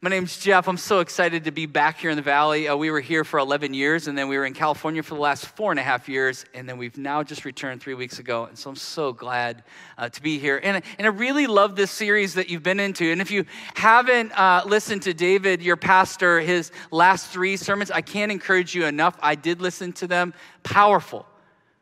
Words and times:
My 0.00 0.10
name's 0.10 0.38
Jeff. 0.38 0.68
I'm 0.68 0.76
so 0.76 1.00
excited 1.00 1.46
to 1.46 1.50
be 1.50 1.66
back 1.66 1.98
here 1.98 2.10
in 2.10 2.14
the 2.14 2.22
Valley. 2.22 2.68
Uh, 2.68 2.76
we 2.76 2.92
were 2.92 3.00
here 3.00 3.24
for 3.24 3.40
11 3.40 3.74
years, 3.74 4.06
and 4.06 4.16
then 4.16 4.28
we 4.28 4.38
were 4.38 4.44
in 4.44 4.54
California 4.54 5.02
for 5.02 5.16
the 5.16 5.20
last 5.20 5.46
four 5.46 5.72
and 5.72 5.80
a 5.80 5.82
half 5.82 6.08
years, 6.08 6.44
and 6.54 6.68
then 6.68 6.78
we've 6.78 6.96
now 6.96 7.24
just 7.24 7.44
returned 7.44 7.82
three 7.82 7.94
weeks 7.94 8.20
ago. 8.20 8.44
And 8.44 8.56
so 8.56 8.70
I'm 8.70 8.76
so 8.76 9.12
glad 9.12 9.64
uh, 9.98 10.08
to 10.08 10.22
be 10.22 10.38
here. 10.38 10.60
And, 10.62 10.84
and 10.98 11.04
I 11.04 11.10
really 11.10 11.48
love 11.48 11.74
this 11.74 11.90
series 11.90 12.34
that 12.34 12.48
you've 12.48 12.62
been 12.62 12.78
into. 12.78 13.10
And 13.10 13.20
if 13.20 13.32
you 13.32 13.44
haven't 13.74 14.30
uh, 14.38 14.62
listened 14.66 15.02
to 15.02 15.14
David, 15.14 15.62
your 15.62 15.76
pastor, 15.76 16.38
his 16.38 16.70
last 16.92 17.32
three 17.32 17.56
sermons, 17.56 17.90
I 17.90 18.00
can't 18.00 18.30
encourage 18.30 18.76
you 18.76 18.86
enough. 18.86 19.18
I 19.20 19.34
did 19.34 19.60
listen 19.60 19.92
to 19.94 20.06
them. 20.06 20.32
Powerful 20.62 21.26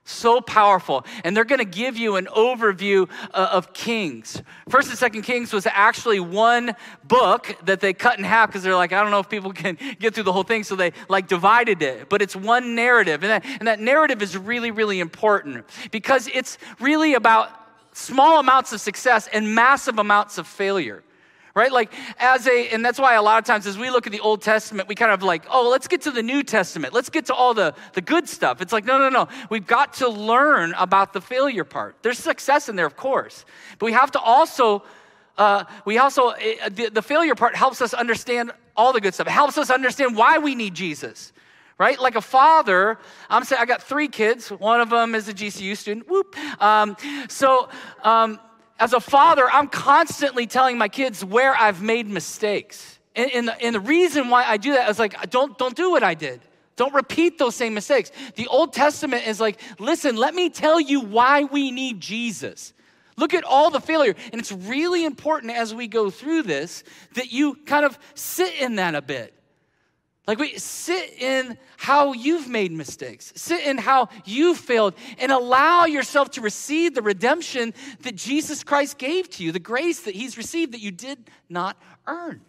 so 0.07 0.41
powerful. 0.41 1.04
And 1.25 1.36
they're 1.36 1.45
going 1.45 1.59
to 1.59 1.64
give 1.64 1.96
you 1.96 2.16
an 2.16 2.27
overview 2.27 3.11
uh, 3.34 3.48
of 3.52 3.73
Kings. 3.73 4.41
First 4.68 4.88
and 4.88 4.98
Second 4.98 5.23
Kings 5.23 5.52
was 5.52 5.66
actually 5.66 6.20
one 6.20 6.75
book 7.05 7.56
that 7.64 7.80
they 7.80 7.93
cut 7.93 8.19
in 8.19 8.24
half 8.24 8.48
because 8.48 8.62
they're 8.62 8.77
like, 8.77 8.92
I 8.92 9.02
don't 9.02 9.11
know 9.11 9.19
if 9.19 9.29
people 9.29 9.52
can 9.52 9.77
get 9.98 10.15
through 10.15 10.24
the 10.24 10.32
whole 10.32 10.45
thing. 10.45 10.65
So 10.65 10.77
they 10.77 10.92
like 11.09 11.29
divided 11.29 11.82
it. 11.82 12.09
But 12.09 12.23
it's 12.23 12.37
one 12.37 12.74
narrative. 12.74 13.23
And 13.23 13.30
that, 13.30 13.45
and 13.59 13.69
that 13.69 13.80
narrative 13.80 14.23
is 14.23 14.37
really, 14.37 14.70
really 14.70 15.01
important 15.01 15.66
because 15.91 16.29
it's 16.32 16.59
really 16.80 17.15
about 17.15 17.51
small 17.93 18.38
amounts 18.38 18.73
of 18.73 18.80
success 18.80 19.29
and 19.32 19.54
massive 19.54 19.98
amounts 19.98 20.38
of 20.38 20.46
failure 20.46 21.02
right? 21.56 21.73
Like, 21.73 21.92
as 22.19 22.46
a, 22.46 22.69
and 22.69 22.84
that's 22.84 23.01
why 23.01 23.15
a 23.15 23.23
lot 23.23 23.38
of 23.38 23.46
times 23.46 23.66
as 23.66 23.78
we 23.78 23.91
look 23.91 24.06
at 24.06 24.12
the 24.12 24.20
Old 24.20 24.42
Testament, 24.42 24.88
we 24.88 24.95
kind 24.95 25.10
of 25.10 25.23
like, 25.23 25.45
oh, 25.51 25.70
let's 25.70 25.88
get 25.88 26.02
to 26.02 26.10
the 26.10 26.23
New 26.23 26.42
Testament. 26.42 26.92
Let's 26.92 27.09
get 27.09 27.27
to 27.27 27.34
all 27.34 27.55
the, 27.55 27.74
the 27.95 28.02
good 28.02 28.29
stuff. 28.29 28.60
It's 28.60 28.74
like, 28.74 28.84
no, 28.84 28.98
no, 28.98 29.09
no. 29.09 29.27
We've 29.48 29.66
got 29.66 29.95
to 29.95 30.09
learn 30.09 30.74
about 30.74 31.15
the 31.15 31.20
failure 31.23 31.65
part. 31.65 31.96
There's 32.02 32.19
success 32.19 32.69
in 32.69 32.77
there, 32.77 32.87
of 32.87 32.96
course, 32.96 33.46
but 33.79 33.87
we 33.87 33.92
have 33.92 34.10
to 34.12 34.20
also, 34.20 34.84
uh, 35.38 35.65
we 35.87 35.96
also, 35.96 36.34
the, 36.70 36.91
the 36.92 37.02
failure 37.02 37.34
part 37.34 37.57
helps 37.57 37.80
us 37.80 37.95
understand 37.95 38.52
all 38.77 38.93
the 38.93 39.01
good 39.01 39.15
stuff. 39.15 39.27
It 39.27 39.30
helps 39.30 39.57
us 39.57 39.70
understand 39.70 40.15
why 40.15 40.38
we 40.38 40.54
need 40.54 40.74
Jesus 40.74 41.32
right? 41.79 42.01
Like 42.01 42.16
a 42.16 42.23
father, 42.23 42.96
I'm 43.29 43.45
saying 43.45 43.60
I 43.60 43.66
got 43.66 43.82
three 43.82 44.09
kids. 44.09 44.49
One 44.49 44.80
of 44.80 44.88
them 44.88 45.15
is 45.15 45.29
a 45.29 45.34
GCU 45.34 45.77
student. 45.77 46.09
Whoop. 46.09 46.34
Um, 46.59 46.96
so 47.29 47.68
um, 48.02 48.40
as 48.79 48.93
a 48.93 49.01
father, 49.01 49.49
I'm 49.51 49.69
constantly 49.69 50.46
telling 50.46 50.79
my 50.79 50.88
kids 50.88 51.24
where 51.24 51.55
I've 51.55 51.82
made 51.82 52.07
mistakes. 52.09 52.99
And, 53.15 53.30
and, 53.30 53.49
the, 53.49 53.60
and 53.63 53.74
the 53.74 53.80
reason 53.80 54.29
why 54.29 54.45
I 54.45 54.57
do 54.59 54.73
that 54.73 54.91
is 54.91 54.99
like, 54.99 55.30
don't, 55.30 55.57
don't 55.57 55.74
do 55.74 55.91
what 55.91 56.02
I 56.02 56.15
did. 56.15 56.41
Don't 56.77 56.93
repeat 56.93 57.38
those 57.38 57.57
same 57.57 57.73
mistakes. 57.73 58.13
The 58.35 58.46
Old 58.49 58.74
Testament 58.74 59.27
is 59.27 59.41
like, 59.41 59.60
listen, 59.79 60.16
let 60.16 60.35
me 60.35 60.51
tell 60.51 60.79
you 60.79 61.01
why 61.01 61.45
we 61.45 61.71
need 61.71 62.01
Jesus. 62.01 62.74
Look 63.16 63.33
at 63.33 63.45
all 63.45 63.71
the 63.71 63.80
failure. 63.80 64.15
And 64.31 64.41
it's 64.41 64.53
really 64.53 65.06
important 65.06 65.53
as 65.53 65.75
we 65.75 65.88
go 65.88 66.11
through 66.11 66.43
this 66.43 66.84
that 67.15 67.33
you 67.33 67.55
kind 67.65 67.87
of 67.87 67.99
sit 68.15 68.55
in 68.61 68.77
that 68.77 68.94
a 68.94 69.00
bit. 69.00 69.33
Like 70.27 70.38
we 70.38 70.59
sit 70.59 71.15
in 71.21 71.56
how 71.77 72.12
you've 72.12 72.49
made 72.49 72.72
mistakes, 72.72 73.32
sit 73.37 73.65
in 73.65 73.78
how 73.78 74.09
you 74.25 74.55
failed, 74.56 74.94
and 75.19 75.31
allow 75.31 75.84
yourself 75.84 76.33
to 76.33 76.41
receive 76.41 76.94
the 76.94 77.03
redemption 77.03 77.72
that 78.00 78.16
Jesus 78.16 78.65
Christ 78.65 78.99
gave 78.99 79.31
to 79.31 79.44
you, 79.44 79.53
the 79.53 79.60
grace 79.60 80.00
that 80.00 80.16
He's 80.16 80.37
received 80.37 80.72
that 80.72 80.81
you 80.81 80.91
did 80.91 81.31
not 81.49 81.77
earn. 82.09 82.41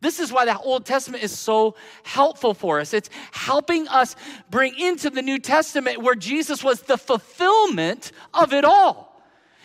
This 0.00 0.18
is 0.18 0.32
why 0.32 0.46
the 0.46 0.58
Old 0.58 0.86
Testament 0.86 1.22
is 1.22 1.36
so 1.38 1.76
helpful 2.02 2.54
for 2.54 2.80
us. 2.80 2.94
It's 2.94 3.10
helping 3.32 3.86
us 3.86 4.16
bring 4.48 4.76
into 4.78 5.10
the 5.10 5.22
New 5.22 5.38
Testament 5.38 6.02
where 6.02 6.14
Jesus 6.14 6.64
was 6.64 6.82
the 6.82 6.96
fulfillment 6.96 8.10
of 8.32 8.52
it 8.52 8.64
all. 8.64 9.09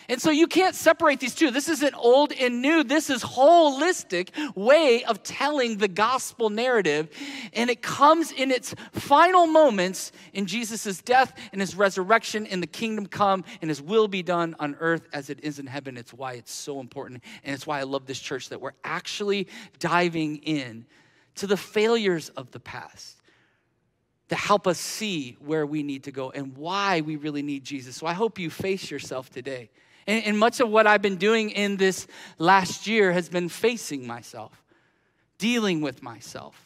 And 0.08 0.22
so 0.22 0.30
you 0.30 0.48
can't 0.48 0.76
separate 0.76 1.20
these 1.20 1.34
two. 1.34 1.52
This 1.52 1.68
isn't 1.68 1.96
old 1.96 2.32
and 2.32 2.62
new. 2.62 2.84
This 2.84 3.10
is 3.10 3.24
holistic 3.24 4.30
way 4.56 5.04
of 5.04 5.24
telling 5.24 5.78
the 5.78 5.88
gospel 5.88 6.50
narrative. 6.50 7.10
And 7.54 7.70
it 7.70 7.82
comes 7.82 8.32
in 8.32 8.52
its 8.52 8.76
final 8.92 9.48
moments 9.48 10.12
in 10.34 10.46
Jesus' 10.46 11.02
death 11.02 11.34
and 11.52 11.60
his 11.60 11.76
resurrection 11.76 12.46
and 12.46 12.62
the 12.62 12.68
kingdom 12.68 13.08
come 13.08 13.44
and 13.62 13.70
his 13.70 13.82
will 13.82 14.08
be 14.08 14.22
done 14.22 14.56
on 14.60 14.76
earth 14.80 15.08
as 15.12 15.30
it 15.30 15.40
is 15.44 15.60
in 15.60 15.66
heaven. 15.66 15.98
It's 15.98 16.14
why 16.14 16.34
it's 16.34 16.54
so 16.54 16.80
important. 16.80 17.24
And 17.44 17.54
it's 17.56 17.66
why 17.66 17.80
I 17.80 17.84
love 17.84 18.06
this 18.06 18.20
church 18.20 18.50
that 18.50 18.62
we're 18.62 18.74
actually 18.84 19.48
diving 19.80 20.38
in 20.38 20.86
to 21.36 21.48
the 21.48 21.58
failures 21.58 22.30
of 22.30 22.52
the 22.52 22.60
past 22.60 23.18
to 24.30 24.36
help 24.36 24.68
us 24.68 24.80
see 24.80 25.38
where 25.40 25.66
we 25.66 25.84
need 25.84 26.04
to 26.04 26.12
go 26.12 26.32
and 26.32 26.56
why 26.58 27.02
we 27.02 27.16
really 27.16 27.44
need 27.44 27.64
Jesus. 27.64 27.96
So 27.96 28.08
I 28.08 28.14
hope 28.14 28.40
you 28.40 28.50
face 28.50 28.90
yourself 28.90 29.30
today 29.30 29.70
and, 30.08 30.24
and 30.26 30.40
much 30.40 30.60
of 30.60 30.70
what 30.70 30.88
I've 30.88 31.02
been 31.02 31.18
doing 31.18 31.50
in 31.50 31.78
this 31.78 32.08
last 32.38 32.88
year 32.88 33.12
has 33.12 33.30
been 33.30 33.50
facing 33.50 34.06
myself, 34.06 34.64
dealing 35.38 35.82
with 35.82 36.04
myself. 36.04 36.62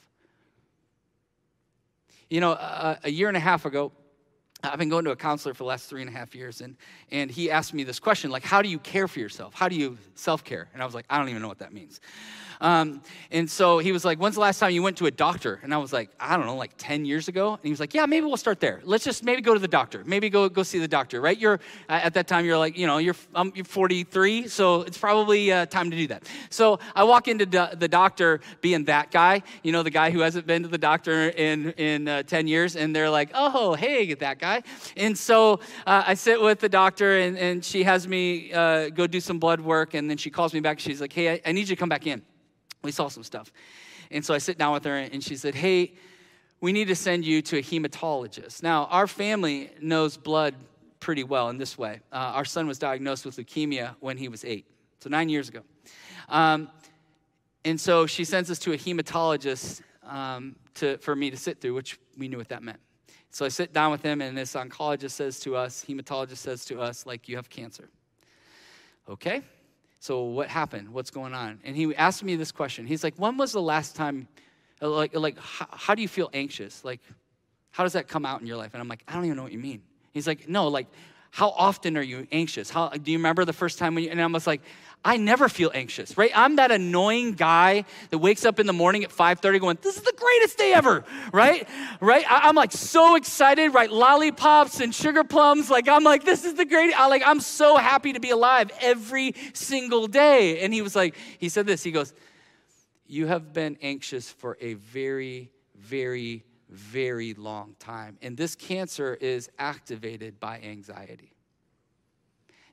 You 2.30 2.42
know, 2.42 2.52
a, 2.52 3.00
a 3.06 3.10
year 3.10 3.28
and 3.28 3.38
a 3.38 3.40
half 3.40 3.66
ago, 3.66 3.92
I've 4.62 4.78
been 4.78 4.90
going 4.90 5.06
to 5.06 5.12
a 5.12 5.16
counselor 5.16 5.54
for 5.54 5.60
the 5.60 5.68
last 5.68 5.90
three 5.90 6.02
and 6.02 6.10
a 6.10 6.14
half 6.14 6.36
years, 6.36 6.60
and, 6.60 6.76
and 7.12 7.32
he 7.32 7.50
asked 7.50 7.74
me 7.74 7.84
this 7.86 8.00
question 8.00 8.30
like, 8.30 8.44
How 8.44 8.62
do 8.62 8.68
you 8.68 8.80
care 8.80 9.08
for 9.08 9.20
yourself? 9.20 9.54
How 9.54 9.70
do 9.70 9.76
you 9.76 9.98
self 10.16 10.44
care? 10.44 10.68
And 10.74 10.82
I 10.82 10.86
was 10.86 10.94
like, 10.94 11.06
I 11.10 11.18
don't 11.18 11.30
even 11.30 11.42
know 11.42 11.48
what 11.48 11.60
that 11.60 11.72
means. 11.72 12.02
Um, 12.62 13.02
and 13.32 13.50
so 13.50 13.80
he 13.80 13.94
was 13.94 14.04
like, 14.04 14.20
When's 14.20 14.36
the 14.36 14.42
last 14.42 14.60
time 14.60 14.72
you 14.72 14.84
went 14.84 14.98
to 14.98 15.06
a 15.06 15.12
doctor? 15.12 15.62
And 15.64 15.74
I 15.74 15.78
was 15.78 15.94
like, 15.94 16.10
I 16.20 16.36
don't 16.36 16.46
know, 16.46 16.58
like 16.58 16.72
10 16.78 17.06
years 17.06 17.30
ago. 17.30 17.54
And 17.54 17.64
he 17.64 17.70
was 17.70 17.80
like, 17.80 17.94
Yeah, 17.94 18.06
maybe 18.06 18.26
we'll 18.26 18.36
start 18.36 18.60
there. 18.60 18.82
Let's 18.84 19.06
just 19.06 19.24
maybe 19.24 19.42
go 19.42 19.54
to 19.54 19.60
the 19.62 19.68
doctor. 19.68 20.04
Maybe 20.06 20.30
go, 20.30 20.50
go 20.50 20.64
see 20.64 20.80
the 20.80 20.88
doctor, 20.88 21.22
right? 21.22 21.38
You're, 21.38 21.62
at 21.88 22.14
that 22.16 22.28
time, 22.28 22.44
you're 22.44 22.58
like, 22.58 22.78
you 22.78 22.86
know, 22.86 22.98
you're, 22.98 23.16
um, 23.36 23.54
you're 23.56 23.64
43, 23.64 24.50
so 24.50 24.82
it's 24.82 24.98
probably 24.98 25.54
uh, 25.54 25.68
time 25.68 25.90
to 25.90 25.96
do 25.96 26.08
that. 26.08 26.24
So 26.50 26.80
I 26.96 27.06
walk 27.06 27.30
into 27.30 27.46
the 27.46 27.88
doctor 27.88 28.42
being 28.60 28.84
that 28.86 29.12
guy, 29.12 29.42
you 29.64 29.72
know, 29.72 29.84
the 29.84 29.90
guy 29.90 30.12
who 30.12 30.20
hasn't 30.20 30.46
been 30.46 30.64
to 30.64 30.70
the 30.70 30.78
doctor 30.78 31.30
in, 31.30 31.72
in 31.72 32.10
uh, 32.10 32.24
10 32.24 32.48
years, 32.48 32.76
and 32.76 32.94
they're 32.94 33.10
like, 33.10 33.30
Oh, 33.34 33.76
hey, 33.76 34.14
that 34.16 34.40
guy. 34.40 34.49
And 34.98 35.18
so 35.18 35.60
uh, 35.86 36.04
I 36.08 36.14
sit 36.14 36.42
with 36.42 36.60
the 36.60 36.70
doctor, 36.70 37.20
and, 37.20 37.38
and 37.38 37.64
she 37.64 37.84
has 37.84 38.08
me 38.08 38.52
uh, 38.54 38.90
go 38.90 39.08
do 39.08 39.20
some 39.20 39.40
blood 39.40 39.62
work, 39.62 39.94
and 39.94 40.10
then 40.10 40.18
she 40.18 40.30
calls 40.30 40.54
me 40.54 40.60
back. 40.60 40.80
She's 40.80 41.02
like, 41.02 41.14
Hey, 41.14 41.34
I, 41.34 41.42
I 41.46 41.52
need 41.52 41.62
you 41.62 41.76
to 41.76 41.80
come 41.80 41.90
back 41.90 42.08
in. 42.08 42.22
We 42.84 42.92
saw 42.92 43.08
some 43.08 43.24
stuff. 43.24 43.52
And 44.12 44.26
so 44.26 44.34
I 44.34 44.40
sit 44.40 44.58
down 44.58 44.74
with 44.74 44.86
her 44.86 44.96
and 44.96 45.24
she 45.24 45.36
said, 45.36 45.56
Hey, 45.56 45.94
we 46.62 46.74
need 46.74 46.88
to 46.88 46.96
send 46.96 47.26
you 47.26 47.42
to 47.44 47.58
a 47.58 47.62
hematologist. 47.62 48.64
Now, 48.64 48.86
our 48.86 49.08
family 49.08 49.72
knows 49.82 50.18
blood 50.18 50.56
pretty 51.00 51.24
well 51.24 51.50
in 51.50 51.58
this 51.58 51.78
way. 51.78 52.02
Uh, 52.12 52.16
our 52.36 52.46
son 52.46 52.68
was 52.68 52.78
diagnosed 52.78 53.26
with 53.26 53.38
leukemia 53.38 53.96
when 54.00 54.18
he 54.18 54.28
was 54.28 54.44
eight, 54.44 54.66
so 55.00 55.10
nine 55.10 55.30
years 55.30 55.48
ago. 55.50 55.62
Um, 56.28 56.70
and 57.64 57.80
so 57.80 58.06
she 58.06 58.24
sends 58.24 58.52
us 58.52 58.60
to 58.60 58.74
a 58.74 58.78
hematologist 58.78 59.82
um, 60.04 60.56
to, 60.76 60.98
for 60.98 61.16
me 61.16 61.30
to 61.30 61.38
sit 61.38 61.62
through, 61.62 61.74
which 61.74 62.00
we 62.18 62.28
knew 62.28 62.38
what 62.38 62.50
that 62.50 62.64
meant. 62.64 62.80
So 63.32 63.46
I 63.46 63.50
sit 63.50 63.74
down 63.74 63.92
with 63.92 64.02
him, 64.02 64.22
and 64.22 64.38
this 64.38 64.54
oncologist 64.54 65.12
says 65.12 65.40
to 65.42 65.56
us, 65.56 65.86
hematologist 65.88 66.38
says 66.38 66.66
to 66.66 66.82
us, 66.82 67.06
like, 67.06 67.30
you 67.30 67.36
have 67.36 67.50
cancer. 67.50 67.90
Okay, 69.08 69.42
so 70.00 70.24
what 70.24 70.48
happened? 70.48 70.90
What's 70.90 71.12
going 71.12 71.34
on? 71.34 71.60
And 71.64 71.76
he 71.76 71.96
asked 71.96 72.24
me 72.24 72.36
this 72.36 72.52
question. 72.52 72.88
He's 72.88 73.04
like, 73.04 73.16
when 73.18 73.38
was 73.38 73.52
the 73.52 73.62
last 73.62 73.96
time, 73.96 74.28
like, 74.82 75.16
like 75.16 75.38
how, 75.38 75.68
how 75.72 75.96
do 75.96 76.02
you 76.02 76.08
feel 76.08 76.30
anxious? 76.34 76.84
Like, 76.84 77.02
how 77.72 77.84
does 77.84 77.94
that 77.94 78.08
come 78.08 78.26
out 78.26 78.42
in 78.42 78.48
your 78.48 78.58
life? 78.58 78.74
And 78.74 78.82
I'm 78.82 78.88
like, 78.88 79.04
I 79.08 79.14
don't 79.14 79.26
even 79.26 79.38
know 79.38 79.44
what 79.44 79.52
you 79.52 79.60
mean. 79.60 79.82
He's 80.12 80.28
like, 80.28 80.48
no, 80.48 80.68
like, 80.68 80.88
how 81.32 81.50
often 81.50 81.96
are 81.98 82.02
you 82.02 82.28
anxious? 82.32 82.70
How 82.70 82.90
do 82.90 83.12
you 83.12 83.18
remember 83.18 83.46
the 83.46 83.54
first 83.54 83.78
time 83.78 83.96
when 83.96 84.04
you, 84.04 84.10
and 84.10 84.22
I 84.22 84.26
was 84.26 84.48
like, 84.48 84.62
I 85.04 85.16
never 85.16 85.48
feel 85.48 85.72
anxious, 85.74 86.18
right? 86.18 86.32
I'm 86.36 86.58
that 86.58 86.72
annoying 86.72 87.32
guy 87.34 87.86
that 88.10 88.18
wakes 88.18 88.44
up 88.44 88.60
in 88.60 88.68
the 88.68 88.74
morning 88.74 89.06
at 89.06 89.12
5:30 89.12 89.60
going, 89.60 89.78
"This 89.82 89.96
is 89.96 90.04
the 90.04 90.14
greatest 90.14 90.58
day 90.58 90.74
ever," 90.74 91.06
right? 91.32 91.68
Right? 92.02 92.30
I, 92.30 92.50
am 92.50 92.56
like 92.56 92.74
so 92.74 93.16
excited, 93.16 93.74
right? 93.74 93.90
Lollipops 93.90 94.82
and 94.82 94.94
sugar 94.94 95.24
plums, 95.24 95.70
like 95.70 95.88
I'm 95.88 96.04
like, 96.04 96.26
"This 96.26 96.44
is 96.44 96.56
the 96.56 96.66
greatest." 96.66 97.00
I 97.00 97.08
like 97.08 97.24
I'm 97.26 97.40
so 97.40 97.78
happy 97.78 98.12
to 98.12 98.20
be 98.20 98.32
alive 98.32 98.72
every 98.82 99.36
single 99.54 100.08
day. 100.08 100.60
And 100.62 100.74
he 100.74 100.82
was 100.82 100.98
like, 100.98 101.16
he 101.38 101.48
said 101.48 101.66
this. 101.66 101.82
He 101.82 101.92
goes, 101.92 102.14
"You 103.08 103.28
have 103.28 103.54
been 103.54 103.78
anxious 103.82 104.30
for 104.30 104.58
a 104.60 104.74
very, 104.74 105.50
very, 105.78 106.44
very 106.70 107.34
long 107.34 107.76
time, 107.80 108.18
and 108.22 108.38
this 108.38 108.56
cancer 108.56 109.18
is 109.20 109.50
activated 109.58 110.40
by 110.40 110.60
anxiety." 110.62 111.34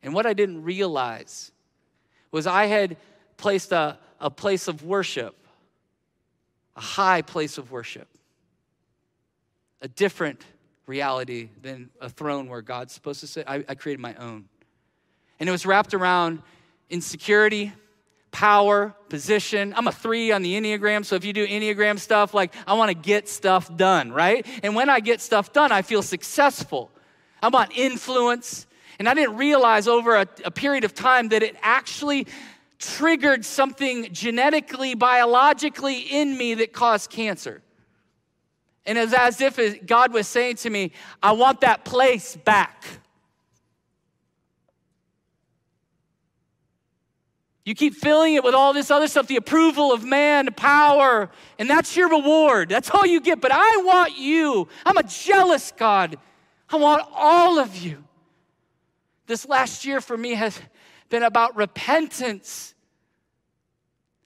And 0.03 0.15
what 0.15 0.27
I 0.27 0.35
didn't 0.35 0.63
realize 0.63 1.51
was 2.31 2.47
I 2.47 2.67
had 2.67 2.97
placed 3.37 3.73
a, 3.73 3.99
a 4.21 4.31
place 4.31 4.69
of 4.69 4.85
worship, 4.85 5.35
a 6.77 6.81
high 6.81 7.23
place 7.23 7.59
of 7.59 7.71
worship, 7.71 8.09
a 9.81 9.89
different 9.89 10.45
reality 10.87 11.49
than 11.63 11.91
a 12.01 12.09
throne 12.09 12.49
where 12.49 12.63
God's 12.63 12.93
supposed 12.93 13.21
to 13.21 13.27
sit. 13.27 13.49
I, 13.49 13.65
I 13.69 13.75
created 13.75 14.01
my 14.01 14.15
own. 14.15 14.49
And 15.41 15.49
it 15.49 15.53
was 15.53 15.67
wrapped 15.67 15.95
around 15.95 16.43
insecurity, 16.89 17.73
power, 18.37 18.95
position. 19.09 19.73
I'm 19.75 19.89
a 19.89 19.93
three 19.93 20.31
on 20.31 20.43
the 20.43 20.61
Enneagram, 20.61 21.07
so 21.07 21.17
if 21.17 21.25
you 21.25 21.33
do 21.33 21.47
Enneagram 21.47 21.99
stuff, 21.99 22.35
like 22.35 22.55
I 22.67 22.75
want 22.75 22.91
to 22.91 22.95
get 22.95 23.31
stuff 23.31 23.75
done, 23.75 24.13
right? 24.13 24.47
And 24.63 24.77
when 24.77 24.91
I 24.91 25.01
get 25.01 25.23
stuff 25.23 25.55
done, 25.55 25.73
I 25.73 25.81
feel 25.81 26.03
successful. 26.03 26.91
I 27.43 27.49
want 27.49 27.73
influence. 27.75 28.67
And 28.99 29.09
I 29.09 29.15
didn't 29.15 29.39
realize 29.39 29.89
over 29.89 30.17
a, 30.17 30.27
a 30.45 30.51
period 30.51 30.85
of 30.85 30.93
time 30.93 31.31
that 31.31 31.43
it 31.43 31.57
actually 31.63 32.27
triggered 32.79 33.43
something 33.43 34.13
genetically, 34.13 34.95
biologically 34.95 36.01
in 36.01 36.37
me 36.37 36.53
that 36.57 36.75
caused 36.75 37.09
cancer. 37.09 37.63
And 38.85 38.99
it's 38.99 39.15
as 39.15 39.41
if 39.41 39.87
God 39.87 40.13
was 40.13 40.29
saying 40.29 40.57
to 40.57 40.69
me, 40.69 40.93
I 41.23 41.33
want 41.33 41.63
that 41.63 41.87
place 41.87 42.37
back. 42.37 42.85
You 47.67 47.75
keep 47.75 47.97
filling 47.97 48.35
it 48.35 48.45
with 48.45 48.55
all 48.55 48.73
this 48.73 48.93
other 48.93 49.09
stuff, 49.09 49.27
the 49.27 49.35
approval 49.35 49.93
of 49.93 50.05
man, 50.05 50.53
power, 50.55 51.29
and 51.59 51.69
that's 51.69 51.97
your 51.97 52.09
reward. 52.09 52.69
That's 52.69 52.89
all 52.91 53.05
you 53.05 53.21
get. 53.21 53.41
But 53.41 53.51
I 53.53 53.79
want 53.79 54.17
you. 54.17 54.69
I'm 54.87 54.97
a 54.97 55.03
jealous 55.03 55.73
God. 55.77 56.17
I 56.71 56.77
want 56.77 57.03
all 57.13 57.59
of 57.59 57.77
you. 57.77 58.05
This 59.27 59.49
last 59.49 59.85
year 59.85 60.01
for 60.01 60.17
me 60.17 60.35
has 60.35 60.61
been 61.09 61.25
about 61.25 61.57
repentance. 61.57 62.73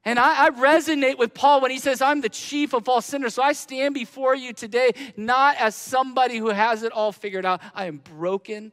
And 0.05 0.19
I, 0.19 0.47
I, 0.47 0.51
resonate 0.51 1.17
with 1.17 1.33
Paul 1.33 1.63
when 1.63 1.71
he 1.71 1.79
says, 1.79 2.03
I'm 2.03 2.21
the 2.21 2.29
chief 2.29 2.75
of 2.75 2.91
all 2.91 3.01
sinners. 3.01 3.35
So 3.35 3.43
I 3.43 3.53
stand 3.53 3.95
before 3.95 4.35
you 4.35 4.53
today 4.53 4.91
not 5.17 5.57
as 5.57 5.75
somebody 5.75 6.37
who 6.37 6.49
has 6.49 6.83
it 6.83 6.93
all 6.93 7.13
figured 7.13 7.47
out. 7.47 7.63
I 7.75 7.87
am 7.87 7.99
broken 7.99 8.73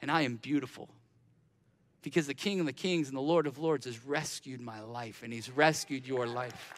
and 0.00 0.10
I 0.10 0.22
am 0.22 0.36
beautiful 0.36 0.88
because 2.02 2.26
the 2.26 2.34
King 2.34 2.60
of 2.60 2.66
the 2.66 2.72
Kings 2.72 3.08
and 3.08 3.16
the 3.16 3.22
Lord 3.22 3.46
of 3.46 3.58
Lords 3.58 3.86
has 3.86 4.04
rescued 4.04 4.60
my 4.60 4.80
life 4.80 5.22
and 5.22 5.32
he's 5.32 5.50
rescued 5.50 6.06
your 6.06 6.26
life. 6.26 6.72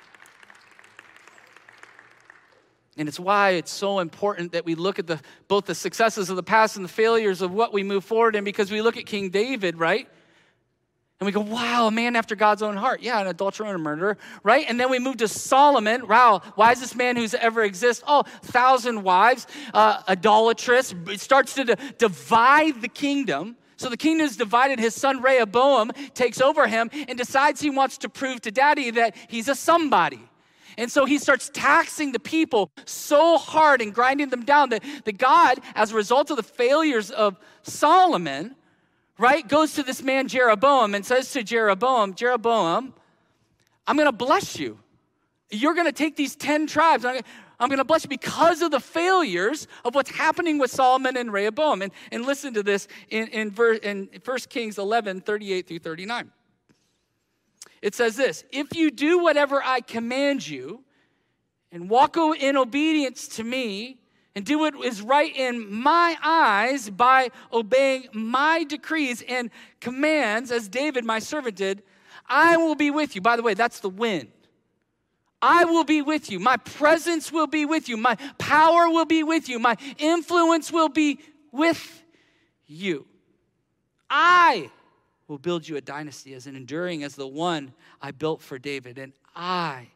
And 2.96 3.08
it's 3.08 3.19
why 3.19 3.50
it's 3.50 3.70
so 3.70 4.00
important 4.00 4.52
that 4.52 4.66
we 4.66 4.74
look 4.74 4.98
at 4.98 5.06
the, 5.06 5.20
both 5.48 5.64
the 5.64 5.74
successes 5.74 6.28
of 6.28 6.36
the 6.36 6.42
past 6.42 6.76
and 6.76 6.84
the 6.84 6.90
failures 6.90 7.40
of 7.40 7.52
what 7.52 7.72
we 7.72 7.82
move 7.82 8.04
forward 8.04 8.36
in 8.36 8.44
because 8.44 8.70
we 8.70 8.82
look 8.82 8.98
at 8.98 9.06
King 9.06 9.30
David, 9.30 9.78
right? 9.78 10.08
And 11.19 11.26
we 11.26 11.32
go, 11.32 11.40
wow, 11.40 11.86
a 11.86 11.90
man 11.90 12.16
after 12.16 12.34
God's 12.34 12.62
own 12.62 12.76
heart. 12.76 13.00
Yeah, 13.00 13.20
an 13.20 13.28
adulterer 13.28 13.69
and 13.69 13.76
a 13.76 13.78
murderer, 13.78 14.19
right? 14.42 14.66
And 14.69 14.78
then 14.78 14.90
we 14.90 14.98
move 14.98 15.19
to 15.19 15.28
Solomon. 15.28 16.08
Wow, 16.08 16.42
wisest 16.56 16.96
man 16.96 17.16
who's 17.16 17.32
ever 17.32 17.62
existed. 17.62 18.04
Oh, 18.08 18.24
thousand 18.42 19.04
wives, 19.04 19.46
uh, 19.72 20.02
idolatrous. 20.08 20.92
It 21.06 21.20
starts 21.20 21.54
to 21.54 21.76
divide 21.96 22.82
the 22.82 22.88
kingdom. 22.88 23.56
So 23.82 23.88
the 23.88 23.96
kingdom 23.96 24.25
is 24.25 24.37
divided. 24.37 24.79
His 24.79 24.94
son 24.94 25.20
Rehoboam 25.20 25.90
takes 26.14 26.40
over 26.40 26.69
him 26.69 26.88
and 27.08 27.19
decides 27.19 27.61
he 27.61 27.69
wants 27.69 27.99
to 27.99 28.08
prove 28.08 28.40
to 28.43 28.52
daddy 28.52 28.93
that 28.93 29.17
he's 29.26 29.49
a 29.49 29.56
somebody. 29.56 30.20
And 30.79 30.88
so 30.88 31.05
he 31.05 31.19
starts 31.19 31.50
taxing 31.52 32.12
the 32.12 32.20
people 32.20 32.70
so 32.84 33.38
hard 33.38 33.82
and 33.82 33.93
grinding 33.93 34.29
them 34.29 34.44
down 34.44 34.69
that, 34.69 34.84
that 35.05 35.19
God, 35.19 35.58
as 35.75 35.90
a 35.90 35.96
result 35.96 36.31
of 36.31 36.37
the 36.37 36.44
failures 36.44 37.11
of 37.11 37.37
Solomon, 37.62 38.55
right, 39.19 39.46
goes 39.49 39.75
to 39.75 39.82
this 39.82 40.00
man 40.00 40.29
Jeroboam 40.29 40.94
and 40.94 41.05
says 41.05 41.32
to 41.32 41.43
Jeroboam, 41.43 42.14
Jeroboam, 42.14 42.94
I'm 43.88 43.96
going 43.96 44.06
to 44.06 44.12
bless 44.12 44.61
you. 44.61 44.79
You're 45.50 45.75
going 45.75 45.87
to 45.87 45.93
take 45.93 46.14
these 46.14 46.37
10 46.37 46.69
tribes. 46.69 47.05
I'm 47.60 47.69
going 47.69 47.78
to 47.78 47.84
bless 47.84 48.04
you 48.04 48.08
because 48.08 48.62
of 48.62 48.70
the 48.70 48.81
failures 48.81 49.69
of 49.84 49.94
what's 49.94 50.10
happening 50.10 50.58
with 50.58 50.70
Solomon 50.70 51.16
and 51.16 51.32
Rehoboam. 51.32 51.82
And, 51.82 51.93
and 52.10 52.25
listen 52.25 52.54
to 52.54 52.62
this 52.62 52.88
in, 53.10 53.28
in, 53.28 53.54
in 53.82 54.08
1 54.25 54.38
Kings 54.49 54.78
11, 54.78 55.20
38 55.20 55.69
through 55.69 55.78
39. 55.78 56.31
It 57.82 57.94
says 57.94 58.16
this 58.16 58.44
If 58.50 58.75
you 58.75 58.90
do 58.90 59.19
whatever 59.19 59.62
I 59.62 59.81
command 59.81 60.46
you 60.46 60.84
and 61.70 61.90
walk 61.90 62.16
in 62.16 62.56
obedience 62.56 63.28
to 63.28 63.44
me 63.44 63.98
and 64.34 64.46
do 64.46 64.60
what 64.60 64.75
is 64.84 65.02
right 65.02 65.34
in 65.34 65.72
my 65.72 66.16
eyes 66.22 66.88
by 66.88 67.31
obeying 67.52 68.06
my 68.12 68.64
decrees 68.64 69.22
and 69.28 69.50
commands, 69.81 70.50
as 70.50 70.69
David, 70.69 71.05
my 71.05 71.19
servant, 71.19 71.56
did, 71.56 71.82
I 72.26 72.56
will 72.56 72.75
be 72.75 72.90
with 72.90 73.14
you. 73.14 73.20
By 73.20 73.37
the 73.37 73.43
way, 73.43 73.55
that's 73.55 73.81
the 73.81 73.90
wind. 73.90 74.28
I 75.43 75.65
will 75.65 75.85
be 75.85 76.00
with 76.00 76.31
you. 76.31 76.39
My 76.39 76.56
presence 76.56 77.33
will 77.33 77.49
be 77.49 77.67
with 77.67 77.89
you. 77.89 77.97
My 77.97 78.15
power 78.39 78.89
will 78.89 79.05
be 79.05 79.25
with 79.25 79.49
you. 79.49 79.59
My 79.59 79.77
influence 79.99 80.73
will 80.73 80.89
be 80.89 81.19
with 81.50 82.03
you. 82.67 83.06
I 84.09 84.71
will 85.27 85.39
build 85.39 85.67
you 85.67 85.77
a 85.77 85.81
dynasty 85.81 86.35
as 86.35 86.47
enduring 86.47 87.03
as 87.03 87.17
the 87.17 87.27
one 87.27 87.73
I 88.00 88.12
built 88.12 88.41
for 88.41 88.59
David, 88.59 88.99
and 88.99 89.12
I 89.35 89.89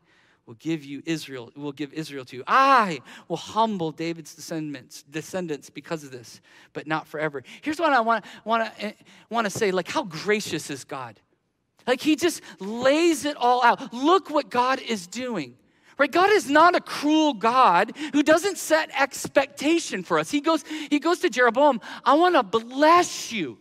will 0.47 0.55
give 0.55 0.85
you 0.85 1.03
Israel, 1.05 1.51
will 1.57 1.73
give 1.73 1.93
Israel 1.93 2.25
to 2.25 2.37
you. 2.37 2.45
I 2.47 3.01
will 3.29 3.37
humble 3.37 3.91
David's 3.91 4.35
descendants, 4.35 5.03
descendants 5.03 5.71
because 5.71 6.05
of 6.05 6.13
this, 6.13 6.41
but 6.73 6.87
not 6.87 7.07
forever. 7.07 7.43
Here's 7.63 7.79
what 7.79 7.93
I 7.93 8.01
want, 8.01 8.25
want 8.45 8.65
to 8.65 8.85
eh, 8.87 8.93
want 9.29 9.45
to 9.45 9.51
say, 9.51 9.71
like 9.73 9.89
how 9.89 10.05
gracious 10.05 10.71
is 10.71 10.85
God? 10.85 11.21
Like 11.87 12.01
he 12.01 12.17
just 12.17 12.43
lays 12.59 13.25
it 13.25 13.37
all 13.37 13.63
out. 13.65 13.93
Look 13.93 14.31
what 14.31 14.51
God 14.51 14.81
is 14.81 15.07
doing. 15.07 15.57
Right? 15.99 16.11
God 16.11 16.31
is 16.31 16.51
not 16.51 16.75
a 16.75 16.81
cruel 16.81 17.33
God 17.33 17.97
who 18.13 18.23
doesn't 18.23 18.59
set 18.59 18.91
expectation 18.99 20.03
for 20.03 20.19
us. 20.19 20.31
He 20.31 20.41
goes, 20.41 20.63
he 20.91 20.99
goes 20.99 21.21
to 21.21 21.31
Jeroboam, 21.31 21.81
I 22.05 22.15
want 22.15 22.35
to 22.35 22.43
bless 22.43 23.33
you. 23.33 23.59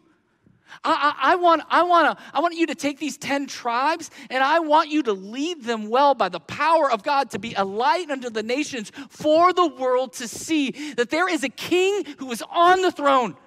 I, 0.83 1.13
I, 1.17 1.31
I, 1.31 1.35
want, 1.35 1.61
I, 1.69 1.83
want 1.83 2.17
to, 2.17 2.23
I 2.33 2.41
want 2.41 2.55
you 2.55 2.65
to 2.67 2.75
take 2.75 2.99
these 2.99 3.17
10 3.17 3.47
tribes 3.47 4.11
and 4.29 4.43
I 4.43 4.59
want 4.59 4.89
you 4.89 5.03
to 5.03 5.13
lead 5.13 5.63
them 5.63 5.89
well 5.89 6.13
by 6.13 6.27
the 6.27 6.41
power 6.41 6.91
of 6.91 7.03
God 7.03 7.31
to 7.31 7.39
be 7.39 7.53
a 7.53 7.63
light 7.63 8.09
unto 8.09 8.29
the 8.29 8.43
nations 8.43 8.91
for 9.09 9.53
the 9.53 9.67
world 9.67 10.13
to 10.13 10.27
see 10.27 10.71
that 10.95 11.09
there 11.09 11.29
is 11.29 11.43
a 11.43 11.49
king 11.49 12.03
who 12.17 12.29
is 12.31 12.43
on 12.51 12.81
the 12.81 12.91
throne. 12.91 13.37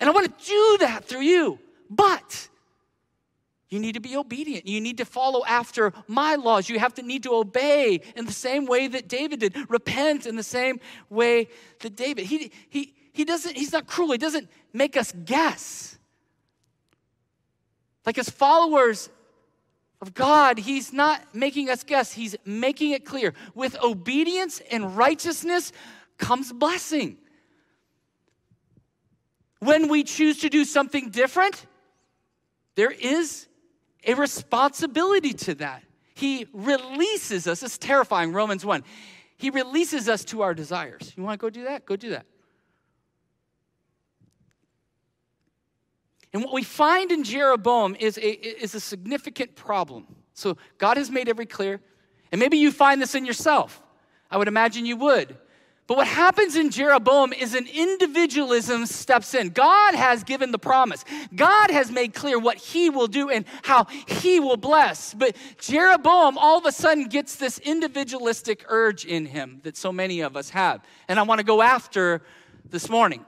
And 0.00 0.08
I 0.08 0.12
want 0.12 0.38
to 0.38 0.46
do 0.46 0.78
that 0.80 1.04
through 1.04 1.22
you. 1.22 1.58
But 1.90 2.48
you 3.72 3.80
need 3.80 3.94
to 3.94 4.00
be 4.00 4.18
obedient. 4.18 4.66
You 4.66 4.82
need 4.82 4.98
to 4.98 5.06
follow 5.06 5.42
after 5.46 5.94
my 6.06 6.34
laws. 6.34 6.68
You 6.68 6.78
have 6.78 6.92
to 6.94 7.02
need 7.02 7.22
to 7.22 7.32
obey 7.32 8.02
in 8.14 8.26
the 8.26 8.32
same 8.32 8.66
way 8.66 8.86
that 8.86 9.08
David 9.08 9.40
did. 9.40 9.56
Repent 9.70 10.26
in 10.26 10.36
the 10.36 10.42
same 10.42 10.78
way 11.08 11.48
that 11.80 11.96
David. 11.96 12.26
He, 12.26 12.52
he, 12.68 12.92
he 13.14 13.24
doesn't, 13.24 13.56
he's 13.56 13.72
not 13.72 13.86
cruel. 13.86 14.12
He 14.12 14.18
doesn't 14.18 14.50
make 14.74 14.94
us 14.94 15.14
guess. 15.24 15.98
Like, 18.04 18.18
as 18.18 18.28
followers 18.28 19.08
of 20.02 20.12
God, 20.12 20.58
He's 20.58 20.92
not 20.92 21.34
making 21.34 21.70
us 21.70 21.82
guess, 21.82 22.12
He's 22.12 22.36
making 22.44 22.90
it 22.90 23.06
clear. 23.06 23.32
With 23.54 23.82
obedience 23.82 24.60
and 24.70 24.98
righteousness 24.98 25.72
comes 26.18 26.52
blessing. 26.52 27.16
When 29.60 29.88
we 29.88 30.04
choose 30.04 30.40
to 30.40 30.50
do 30.50 30.66
something 30.66 31.08
different, 31.08 31.64
there 32.74 32.90
is 32.90 33.46
a 34.04 34.14
responsibility 34.14 35.32
to 35.32 35.54
that. 35.56 35.82
He 36.14 36.46
releases 36.52 37.46
us. 37.46 37.62
It's 37.62 37.78
terrifying, 37.78 38.32
Romans 38.32 38.64
1. 38.64 38.84
He 39.36 39.50
releases 39.50 40.08
us 40.08 40.24
to 40.26 40.42
our 40.42 40.54
desires. 40.54 41.12
You 41.16 41.22
want 41.22 41.40
to 41.40 41.44
go 41.44 41.50
do 41.50 41.64
that? 41.64 41.86
Go 41.86 41.96
do 41.96 42.10
that. 42.10 42.26
And 46.32 46.42
what 46.42 46.54
we 46.54 46.62
find 46.62 47.12
in 47.12 47.24
Jeroboam 47.24 47.94
is 47.98 48.16
a, 48.16 48.30
is 48.30 48.74
a 48.74 48.80
significant 48.80 49.54
problem. 49.54 50.06
So 50.32 50.56
God 50.78 50.96
has 50.96 51.10
made 51.10 51.28
every 51.28 51.46
clear. 51.46 51.80
And 52.30 52.38
maybe 52.38 52.56
you 52.56 52.72
find 52.72 53.02
this 53.02 53.14
in 53.14 53.26
yourself. 53.26 53.82
I 54.30 54.38
would 54.38 54.48
imagine 54.48 54.86
you 54.86 54.96
would. 54.96 55.36
But 55.88 55.96
what 55.96 56.06
happens 56.06 56.54
in 56.54 56.70
Jeroboam 56.70 57.32
is 57.32 57.54
an 57.54 57.66
individualism 57.66 58.86
steps 58.86 59.34
in. 59.34 59.48
God 59.50 59.94
has 59.94 60.22
given 60.22 60.52
the 60.52 60.58
promise. 60.58 61.04
God 61.34 61.70
has 61.70 61.90
made 61.90 62.14
clear 62.14 62.38
what 62.38 62.56
he 62.56 62.88
will 62.88 63.08
do 63.08 63.30
and 63.30 63.44
how 63.62 63.86
he 64.06 64.38
will 64.38 64.56
bless. 64.56 65.12
But 65.12 65.36
Jeroboam 65.60 66.38
all 66.38 66.58
of 66.58 66.66
a 66.66 66.72
sudden 66.72 67.08
gets 67.08 67.34
this 67.36 67.58
individualistic 67.58 68.64
urge 68.68 69.04
in 69.04 69.26
him 69.26 69.60
that 69.64 69.76
so 69.76 69.92
many 69.92 70.20
of 70.20 70.36
us 70.36 70.50
have. 70.50 70.84
And 71.08 71.18
I 71.18 71.24
want 71.24 71.40
to 71.40 71.44
go 71.44 71.62
after 71.62 72.22
this 72.70 72.88
morning. 72.88 73.26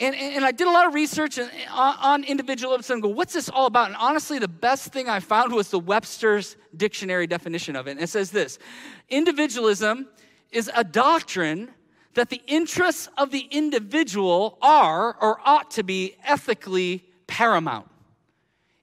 And, 0.00 0.14
and 0.14 0.44
I 0.44 0.52
did 0.52 0.68
a 0.68 0.70
lot 0.70 0.86
of 0.86 0.94
research 0.94 1.40
on, 1.72 2.22
individualism 2.22 2.94
and 2.94 3.02
go, 3.02 3.08
what's 3.08 3.32
this 3.32 3.48
all 3.48 3.66
about? 3.66 3.88
And 3.88 3.96
honestly, 3.96 4.38
the 4.38 4.46
best 4.46 4.92
thing 4.92 5.08
I 5.08 5.18
found 5.18 5.52
was 5.52 5.70
the 5.70 5.80
Webster's 5.80 6.56
dictionary 6.76 7.26
definition 7.26 7.74
of 7.74 7.88
it. 7.88 7.92
And 7.92 8.00
it 8.00 8.08
says 8.08 8.30
this 8.30 8.60
individualism 9.08 10.06
is 10.50 10.70
a 10.74 10.84
doctrine 10.84 11.70
that 12.14 12.30
the 12.30 12.42
interests 12.46 13.08
of 13.16 13.30
the 13.30 13.46
individual 13.50 14.58
are 14.60 15.16
or 15.20 15.40
ought 15.44 15.70
to 15.72 15.82
be 15.82 16.16
ethically 16.24 17.04
paramount. 17.26 17.88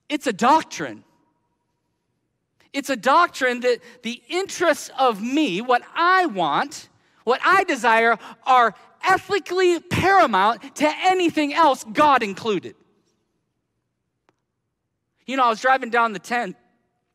It's 0.08 0.28
a 0.28 0.34
doctrine. 0.34 1.04
It's 2.72 2.90
a 2.90 2.96
doctrine 2.96 3.62
that 3.62 3.80
the 4.04 4.22
interests 4.30 4.90
of 4.98 5.22
me, 5.22 5.62
what 5.62 5.82
I 5.96 6.28
want, 6.28 6.90
what 7.24 7.42
I 7.44 7.64
desire, 7.64 8.18
are 8.46 8.76
ethically 9.04 9.80
paramount 9.80 10.76
to 10.76 10.92
anything 11.04 11.54
else, 11.54 11.84
God 11.84 12.22
included. 12.22 12.76
You 15.26 15.38
know, 15.38 15.44
I 15.44 15.50
was 15.50 15.62
driving 15.62 15.90
down 15.90 16.14
the 16.14 16.20
10 16.20 16.56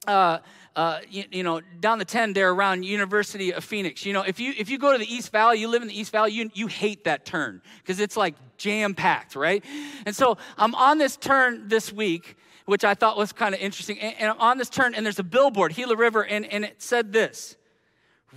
uh, 0.06 0.38
uh, 0.76 1.00
you, 1.08 1.24
you, 1.30 1.42
know, 1.42 1.60
down 1.80 1.98
the 1.98 2.04
10 2.04 2.32
there 2.32 2.50
around 2.50 2.84
University 2.84 3.52
of 3.52 3.64
Phoenix. 3.64 4.06
You 4.06 4.12
know, 4.12 4.22
if 4.22 4.38
you 4.38 4.52
if 4.56 4.70
you 4.70 4.78
go 4.78 4.92
to 4.92 4.98
the 4.98 5.12
East 5.12 5.32
Valley, 5.32 5.58
you 5.58 5.68
live 5.68 5.82
in 5.82 5.88
the 5.88 5.98
East 5.98 6.12
Valley, 6.12 6.32
you, 6.32 6.50
you 6.54 6.66
hate 6.66 7.04
that 7.04 7.24
turn 7.24 7.60
because 7.78 8.00
it's 8.00 8.16
like 8.16 8.34
jam 8.56 8.94
packed, 8.94 9.34
right? 9.34 9.64
And 10.06 10.14
so 10.14 10.36
I'm 10.56 10.74
on 10.74 10.98
this 10.98 11.16
turn 11.16 11.68
this 11.68 11.92
week, 11.92 12.36
which 12.66 12.84
I 12.84 12.94
thought 12.94 13.16
was 13.16 13.32
kind 13.32 13.54
of 13.54 13.60
interesting. 13.60 13.98
And, 13.98 14.14
and, 14.18 14.30
I'm 14.30 14.40
on 14.40 14.58
this 14.58 14.70
turn, 14.70 14.94
and 14.94 15.04
there's 15.04 15.18
a 15.18 15.24
billboard, 15.24 15.74
Gila 15.74 15.96
River, 15.96 16.24
and, 16.24 16.46
and 16.46 16.64
it 16.64 16.80
said 16.82 17.12
this 17.12 17.56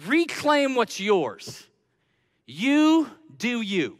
Reclaim 0.08 0.76
what's 0.76 1.00
yours. 1.00 1.68
You 2.46 3.10
do 3.38 3.62
you. 3.62 3.98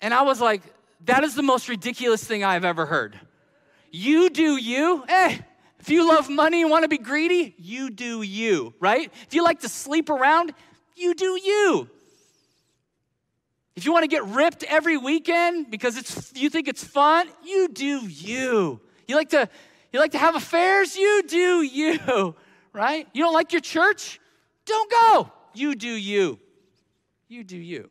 And 0.00 0.12
I 0.12 0.22
was 0.22 0.40
like, 0.40 0.62
that 1.06 1.24
is 1.24 1.34
the 1.34 1.42
most 1.42 1.68
ridiculous 1.68 2.22
thing 2.22 2.44
I've 2.44 2.64
ever 2.64 2.86
heard. 2.86 3.18
You 3.90 4.28
do 4.28 4.56
you? 4.56 5.04
Eh, 5.08 5.38
if 5.84 5.90
you 5.90 6.08
love 6.08 6.30
money 6.30 6.62
and 6.62 6.70
want 6.70 6.84
to 6.84 6.88
be 6.88 6.96
greedy, 6.96 7.54
you 7.58 7.90
do 7.90 8.22
you, 8.22 8.72
right? 8.80 9.12
If 9.26 9.34
you 9.34 9.44
like 9.44 9.60
to 9.60 9.68
sleep 9.68 10.08
around, 10.08 10.54
you 10.96 11.14
do 11.14 11.38
you. 11.38 11.90
If 13.76 13.84
you 13.84 13.92
want 13.92 14.04
to 14.04 14.08
get 14.08 14.24
ripped 14.24 14.62
every 14.62 14.96
weekend 14.96 15.70
because 15.70 15.98
it's 15.98 16.32
you 16.34 16.48
think 16.48 16.68
it's 16.68 16.82
fun, 16.82 17.28
you 17.44 17.68
do 17.68 18.06
you. 18.06 18.80
You 19.06 19.14
like 19.14 19.28
to 19.30 19.46
you 19.92 20.00
like 20.00 20.12
to 20.12 20.18
have 20.18 20.36
affairs, 20.36 20.96
you 20.96 21.22
do 21.28 21.60
you, 21.60 22.34
right? 22.72 23.06
You 23.12 23.22
don't 23.22 23.34
like 23.34 23.52
your 23.52 23.60
church? 23.60 24.20
Don't 24.64 24.90
go. 24.90 25.30
You 25.52 25.74
do 25.74 25.90
you. 25.90 26.38
You 27.28 27.44
do 27.44 27.58
you. 27.58 27.90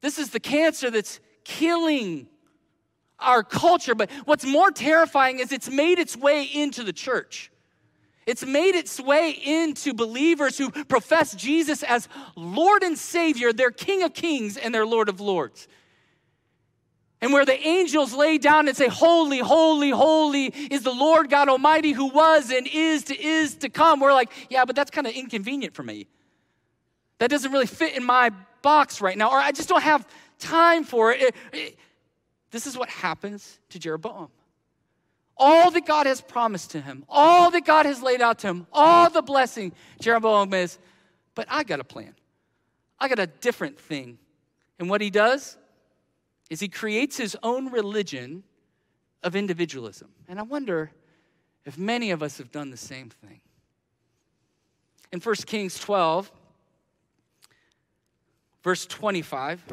This 0.00 0.18
is 0.18 0.30
the 0.30 0.40
cancer 0.40 0.90
that's 0.90 1.20
killing 1.44 2.26
our 3.20 3.42
culture, 3.42 3.94
but 3.94 4.10
what's 4.24 4.44
more 4.44 4.70
terrifying 4.70 5.38
is 5.38 5.52
it's 5.52 5.70
made 5.70 5.98
its 5.98 6.16
way 6.16 6.44
into 6.44 6.84
the 6.84 6.92
church. 6.92 7.50
It's 8.26 8.44
made 8.44 8.74
its 8.74 9.00
way 9.00 9.30
into 9.30 9.94
believers 9.94 10.56
who 10.58 10.70
profess 10.70 11.34
Jesus 11.34 11.82
as 11.82 12.08
Lord 12.36 12.82
and 12.82 12.96
Savior, 12.96 13.52
their 13.52 13.70
King 13.70 14.02
of 14.02 14.14
Kings 14.14 14.56
and 14.56 14.74
their 14.74 14.86
Lord 14.86 15.08
of 15.08 15.20
Lords. 15.20 15.66
And 17.22 17.32
where 17.32 17.44
the 17.44 17.58
angels 17.58 18.14
lay 18.14 18.38
down 18.38 18.68
and 18.68 18.76
say, 18.76 18.88
Holy, 18.88 19.38
holy, 19.38 19.90
holy 19.90 20.46
is 20.46 20.82
the 20.82 20.92
Lord 20.92 21.28
God 21.28 21.48
Almighty 21.48 21.92
who 21.92 22.06
was 22.06 22.50
and 22.50 22.66
is 22.72 23.04
to 23.04 23.20
is 23.20 23.56
to 23.56 23.68
come. 23.68 24.00
We're 24.00 24.12
like, 24.12 24.30
yeah, 24.48 24.64
but 24.64 24.74
that's 24.74 24.90
kind 24.90 25.06
of 25.06 25.12
inconvenient 25.12 25.74
for 25.74 25.82
me. 25.82 26.06
That 27.18 27.30
doesn't 27.30 27.52
really 27.52 27.66
fit 27.66 27.96
in 27.96 28.04
my 28.04 28.30
box 28.62 29.00
right 29.00 29.16
now, 29.16 29.30
or 29.30 29.38
I 29.38 29.52
just 29.52 29.68
don't 29.68 29.82
have 29.82 30.06
time 30.38 30.84
for 30.84 31.12
it. 31.12 31.20
it, 31.22 31.34
it 31.52 31.78
this 32.50 32.66
is 32.66 32.76
what 32.76 32.88
happens 32.88 33.58
to 33.70 33.78
Jeroboam 33.78 34.28
all 35.40 35.70
that 35.70 35.86
God 35.86 36.06
has 36.06 36.20
promised 36.20 36.72
to 36.72 36.80
him, 36.80 37.04
all 37.08 37.50
that 37.50 37.64
God 37.64 37.86
has 37.86 38.02
laid 38.02 38.20
out 38.20 38.40
to 38.40 38.48
him, 38.48 38.66
all 38.72 39.08
the 39.08 39.22
blessing, 39.22 39.72
Jeroboam 39.98 40.52
is, 40.52 40.78
but 41.34 41.46
I 41.48 41.64
got 41.64 41.80
a 41.80 41.84
plan. 41.84 42.14
I 42.98 43.08
got 43.08 43.18
a 43.18 43.26
different 43.26 43.80
thing. 43.80 44.18
And 44.78 44.90
what 44.90 45.00
he 45.00 45.08
does 45.08 45.56
is 46.50 46.60
he 46.60 46.68
creates 46.68 47.16
his 47.16 47.36
own 47.42 47.72
religion 47.72 48.42
of 49.22 49.34
individualism. 49.34 50.08
And 50.28 50.38
I 50.38 50.42
wonder 50.42 50.90
if 51.64 51.78
many 51.78 52.10
of 52.10 52.22
us 52.22 52.36
have 52.36 52.52
done 52.52 52.70
the 52.70 52.76
same 52.76 53.08
thing. 53.08 53.40
In 55.10 55.20
1 55.20 55.34
Kings 55.46 55.78
12, 55.78 56.30
verse 58.62 58.84
25, 58.84 59.64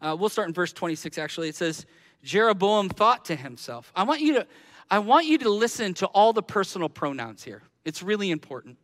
uh, 0.00 0.16
we'll 0.18 0.28
start 0.28 0.48
in 0.48 0.54
verse 0.54 0.72
26 0.72 1.18
actually. 1.18 1.48
It 1.48 1.56
says, 1.56 1.86
Jeroboam 2.22 2.88
thought 2.88 3.24
to 3.26 3.36
himself, 3.36 3.92
I 3.94 4.02
want 4.02 4.20
you 4.20 4.34
to 4.34 4.46
I 4.90 5.00
want 5.00 5.26
you 5.26 5.38
to 5.38 5.50
listen 5.50 5.94
to 5.94 6.06
all 6.06 6.32
the 6.32 6.42
personal 6.42 6.88
pronouns 6.88 7.42
here. 7.42 7.62
It's 7.84 8.02
really 8.02 8.30
important. 8.30 8.78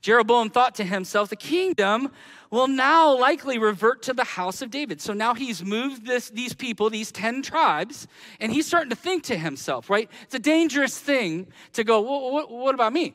Jeroboam 0.00 0.50
thought 0.50 0.76
to 0.76 0.84
himself, 0.84 1.28
the 1.28 1.36
kingdom 1.36 2.10
will 2.50 2.68
now 2.68 3.18
likely 3.18 3.58
revert 3.58 4.02
to 4.02 4.12
the 4.12 4.24
house 4.24 4.62
of 4.62 4.70
David. 4.70 5.00
So 5.00 5.12
now 5.12 5.34
he's 5.34 5.64
moved 5.64 6.06
this, 6.06 6.30
these 6.30 6.54
people, 6.54 6.88
these 6.88 7.10
10 7.10 7.42
tribes, 7.42 8.06
and 8.40 8.52
he's 8.52 8.66
starting 8.66 8.90
to 8.90 8.96
think 8.96 9.24
to 9.24 9.36
himself, 9.36 9.90
right? 9.90 10.08
It's 10.22 10.34
a 10.34 10.40
dangerous 10.40 10.98
thing 10.98 11.48
to 11.72 11.82
go, 11.82 12.00
well, 12.00 12.30
what, 12.32 12.50
what 12.50 12.74
about 12.74 12.92
me? 12.92 13.14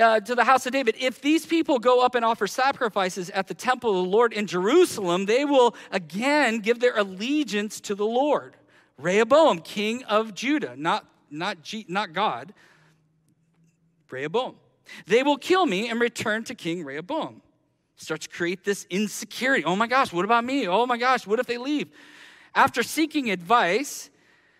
Uh, 0.00 0.18
to 0.20 0.34
the 0.34 0.44
house 0.44 0.66
of 0.66 0.72
David, 0.72 0.96
if 0.98 1.20
these 1.20 1.46
people 1.46 1.78
go 1.78 2.04
up 2.04 2.14
and 2.14 2.24
offer 2.24 2.46
sacrifices 2.46 3.30
at 3.30 3.46
the 3.46 3.54
temple 3.54 3.90
of 3.90 4.04
the 4.04 4.10
Lord 4.10 4.32
in 4.32 4.46
Jerusalem, 4.46 5.26
they 5.26 5.44
will 5.44 5.74
again 5.92 6.58
give 6.58 6.80
their 6.80 6.96
allegiance 6.96 7.80
to 7.82 7.94
the 7.94 8.06
Lord. 8.06 8.56
Rehoboam, 8.98 9.60
king 9.60 10.02
of 10.04 10.34
Judah, 10.34 10.74
not, 10.76 11.06
not, 11.30 11.62
G, 11.62 11.84
not 11.88 12.12
God, 12.12 12.52
Rehoboam. 14.10 14.54
They 15.06 15.22
will 15.22 15.38
kill 15.38 15.66
me 15.66 15.88
and 15.88 16.00
return 16.00 16.44
to 16.44 16.54
King 16.54 16.84
Rehoboam. 16.84 17.42
Starts 17.96 18.26
to 18.26 18.32
create 18.32 18.64
this 18.64 18.86
insecurity. 18.90 19.64
Oh 19.64 19.76
my 19.76 19.86
gosh, 19.86 20.12
what 20.12 20.24
about 20.24 20.44
me? 20.44 20.68
Oh 20.68 20.86
my 20.86 20.96
gosh, 20.96 21.26
what 21.26 21.40
if 21.40 21.46
they 21.46 21.58
leave? 21.58 21.88
After 22.54 22.82
seeking 22.82 23.30
advice, 23.30 24.10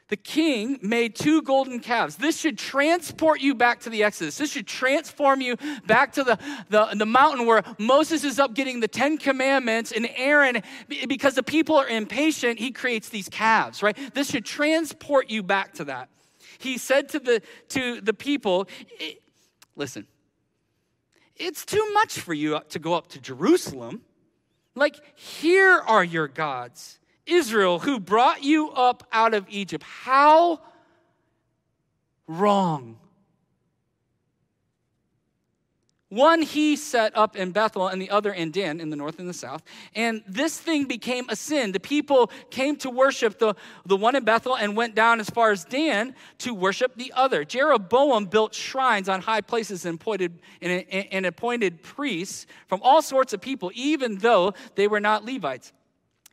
the 0.09 0.17
king 0.17 0.79
made 0.83 1.17
two 1.17 1.41
golden 1.41 1.81
calves. 1.81 2.17
This 2.17 2.39
should 2.39 2.59
transport 2.59 3.41
you 3.41 3.55
back 3.55 3.81
to 3.81 3.91
the 3.91 4.05
Exodus. 4.05 4.37
This 4.37 4.53
should 4.53 4.67
transform 4.67 5.41
you 5.41 5.57
back 5.87 6.13
to 6.13 6.25
the, 6.25 6.39
the, 6.69 6.89
the 6.95 7.07
mountain 7.07 7.47
where 7.47 7.63
Moses 7.79 8.23
is 8.23 8.39
up 8.39 8.55
getting 8.55 8.81
the 8.81 8.89
Ten 8.89 9.17
Commandments, 9.17 9.93
and 9.93 10.09
Aaron, 10.17 10.63
because 11.09 11.35
the 11.35 11.43
people 11.43 11.77
are 11.77 11.89
impatient, 11.89 12.59
he 12.59 12.71
creates 12.71 13.09
these 13.09 13.29
calves, 13.31 13.83
right? 13.83 13.97
This 14.15 14.31
should 14.31 14.45
transport 14.45 15.31
you 15.31 15.43
back 15.43 15.73
to 15.75 15.85
that. 15.85 16.11
He 16.59 16.77
said 16.77 17.09
to 17.11 17.19
the, 17.19 17.43
to 17.69 18.01
the 18.01 18.15
people, 18.15 18.69
listen, 19.75 20.07
it's 21.37 21.65
too 21.65 21.91
much 21.95 22.21
for 22.21 22.35
you 22.35 22.61
to 22.69 22.79
go 22.79 22.95
up 22.95 23.09
to 23.09 23.21
Jerusalem. 23.21 24.03
Like, 24.75 24.97
here 25.19 25.81
are 25.87 26.05
your 26.05 26.29
gods 26.29 26.99
Israel, 27.27 27.79
who 27.79 27.99
brought 28.01 28.43
you 28.43 28.71
up 28.71 29.07
out 29.13 29.35
of 29.35 29.47
Egypt. 29.49 29.85
How 29.85 30.61
wrong. 32.27 32.99
One 36.15 36.43
he 36.43 36.77
set 36.77 37.17
up 37.17 37.35
in 37.35 37.51
Bethel 37.51 37.89
and 37.89 38.01
the 38.01 38.11
other 38.11 38.33
in 38.33 38.53
Dan 38.53 38.79
in 38.79 38.89
the 38.89 38.95
north 38.95 39.19
and 39.19 39.29
the 39.29 39.35
south. 39.35 39.65
And 39.97 40.23
this 40.29 40.57
thing 40.57 40.85
became 40.85 41.29
a 41.29 41.35
sin. 41.35 41.73
The 41.73 41.81
people 41.81 42.31
came 42.51 42.77
to 42.77 42.91
worship 42.91 43.41
the, 43.41 43.57
the 43.85 43.97
one 43.97 44.15
in 44.15 44.23
Bethel 44.23 44.57
and 44.57 44.77
went 44.77 44.95
down 44.95 45.19
as 45.19 45.29
far 45.29 45.51
as 45.51 45.65
Dan 45.65 46.15
to 46.39 46.55
worship 46.55 46.95
the 46.95 47.13
other. 47.17 47.45
Jeroboam 47.45 48.27
built 48.27 48.55
shrines 48.55 49.09
on 49.09 49.23
high 49.23 49.41
places 49.41 49.87
and 49.87 49.97
appointed, 49.97 50.41
and, 50.63 50.85
and 50.89 51.27
appointed 51.27 51.83
priests 51.83 52.47
from 52.69 52.81
all 52.85 53.03
sorts 53.03 53.33
of 53.33 53.41
people, 53.41 53.73
even 53.75 54.19
though 54.19 54.55
they 54.77 54.87
were 54.87 55.01
not 55.01 55.25
Levites 55.25 55.73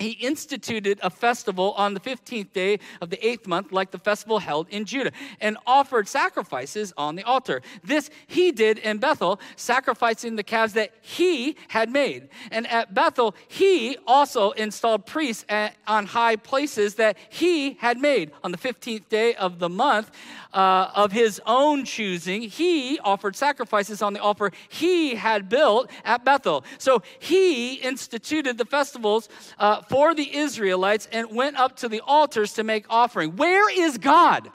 he 0.02 0.12
instituted 0.12 1.00
a 1.02 1.10
festival 1.10 1.74
on 1.78 1.94
the 1.94 2.00
15th 2.00 2.52
day 2.54 2.80
of 3.02 3.10
the 3.10 3.26
eighth 3.26 3.48
month, 3.48 3.72
like 3.72 3.92
the 3.92 4.00
festival 4.00 4.40
held 4.40 4.68
in 4.70 4.86
Judah, 4.86 5.12
and 5.40 5.58
offered 5.66 6.08
sacrifices 6.08 6.94
on 6.98 7.16
the 7.16 7.24
altar. 7.24 7.62
This 7.84 8.10
he 8.28 8.52
did 8.52 8.78
in 8.80 8.98
Bethel, 8.98 9.40
sacrificing 9.56 10.36
the 10.36 10.44
calves 10.44 10.74
that 10.74 10.92
he 11.02 11.56
had 11.70 11.90
made. 11.90 12.30
And 12.52 12.68
at 12.68 12.94
Bethel, 12.94 13.36
he 13.48 13.98
also 14.08 14.52
installed 14.52 15.06
priests 15.06 15.46
at, 15.48 15.76
on 15.88 16.06
high 16.08 16.36
places 16.36 16.96
that 16.96 17.18
he 17.30 17.74
had 17.74 17.98
made. 17.98 18.32
On 18.44 18.52
the 18.52 18.58
15th 18.58 19.08
day 19.10 19.36
of 19.36 19.60
the 19.60 19.70
month 19.70 20.12
uh, 20.54 20.92
of 20.96 21.12
his 21.12 21.42
own 21.46 21.86
choosing, 21.86 22.42
he 22.42 23.00
offered 23.00 23.36
sacrifices 23.36 24.02
on 24.02 24.14
the 24.14 24.22
altar 24.22 24.52
he 24.70 25.16
had 25.16 25.50
built 25.50 25.90
at 26.04 26.26
Bethel. 26.26 26.64
So 26.78 27.04
he 27.20 27.76
instituted 27.76 28.58
the 28.58 28.66
festivals. 28.66 29.30
Uh, 29.58 29.82
for 29.92 30.16
the 30.16 30.36
Israelites 30.36 31.08
and 31.12 31.36
went 31.36 31.58
up 31.58 31.76
to 31.78 31.90
the 31.90 32.00
altars 32.00 32.54
to 32.54 32.64
make 32.64 32.86
offering. 32.90 33.36
Where 33.36 33.70
is 33.70 33.98
God? 33.98 34.50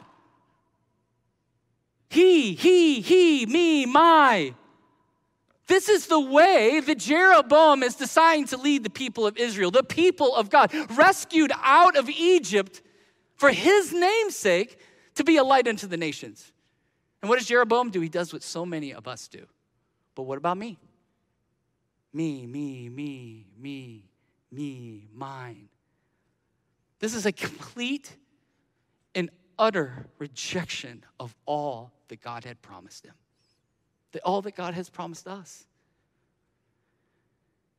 He, 2.09 2.55
he, 2.55 3.02
he, 3.02 3.45
me, 3.45 3.85
my. 3.85 4.55
This 5.66 5.90
is 5.90 6.07
the 6.07 6.21
way 6.21 6.81
that 6.81 6.99
Jeroboam 6.99 7.83
is 7.83 7.97
deciding 7.97 8.47
to 8.47 8.57
lead 8.57 8.83
the 8.83 8.90
people 8.90 9.26
of 9.26 9.37
Israel, 9.37 9.71
the 9.71 9.83
people 9.83 10.35
of 10.35 10.49
God, 10.49 10.73
rescued 10.97 11.52
out 11.62 11.97
of 11.97 12.09
Egypt 12.09 12.81
for 13.35 13.50
his 13.50 13.93
name's 13.93 14.37
sake 14.37 14.78
to 15.16 15.25
be 15.25 15.37
a 15.37 15.45
light 15.45 15.69
unto 15.69 15.87
the 15.87 15.99
nations. 15.99 16.50
And 17.21 17.28
what 17.28 17.38
does 17.38 17.47
Jeroboam 17.47 17.90
do? 17.90 18.00
He 18.00 18.09
does 18.09 18.33
what 18.33 18.43
so 18.43 18.64
many 18.64 18.95
of 18.95 19.07
us 19.07 19.28
do. 19.28 19.45
But 20.14 20.23
what 20.23 20.38
about 20.38 20.57
me? 20.57 20.78
Me, 22.12 22.47
me, 22.47 22.88
me, 22.88 23.47
me, 23.59 24.05
me, 24.57 25.09
mine. 25.15 25.69
This 26.99 27.15
is 27.15 27.27
a 27.27 27.33
complete 27.33 28.17
and 29.15 29.31
utter 29.59 30.07
rejection 30.19 31.05
of 31.21 31.35
all 31.45 31.93
that 32.09 32.23
God 32.23 32.45
had 32.45 32.61
promised 32.63 33.05
him, 33.05 33.15
that 34.13 34.23
all 34.23 34.43
that 34.43 34.57
God 34.57 34.75
has 34.75 34.89
promised 34.89 35.29
us. 35.29 35.67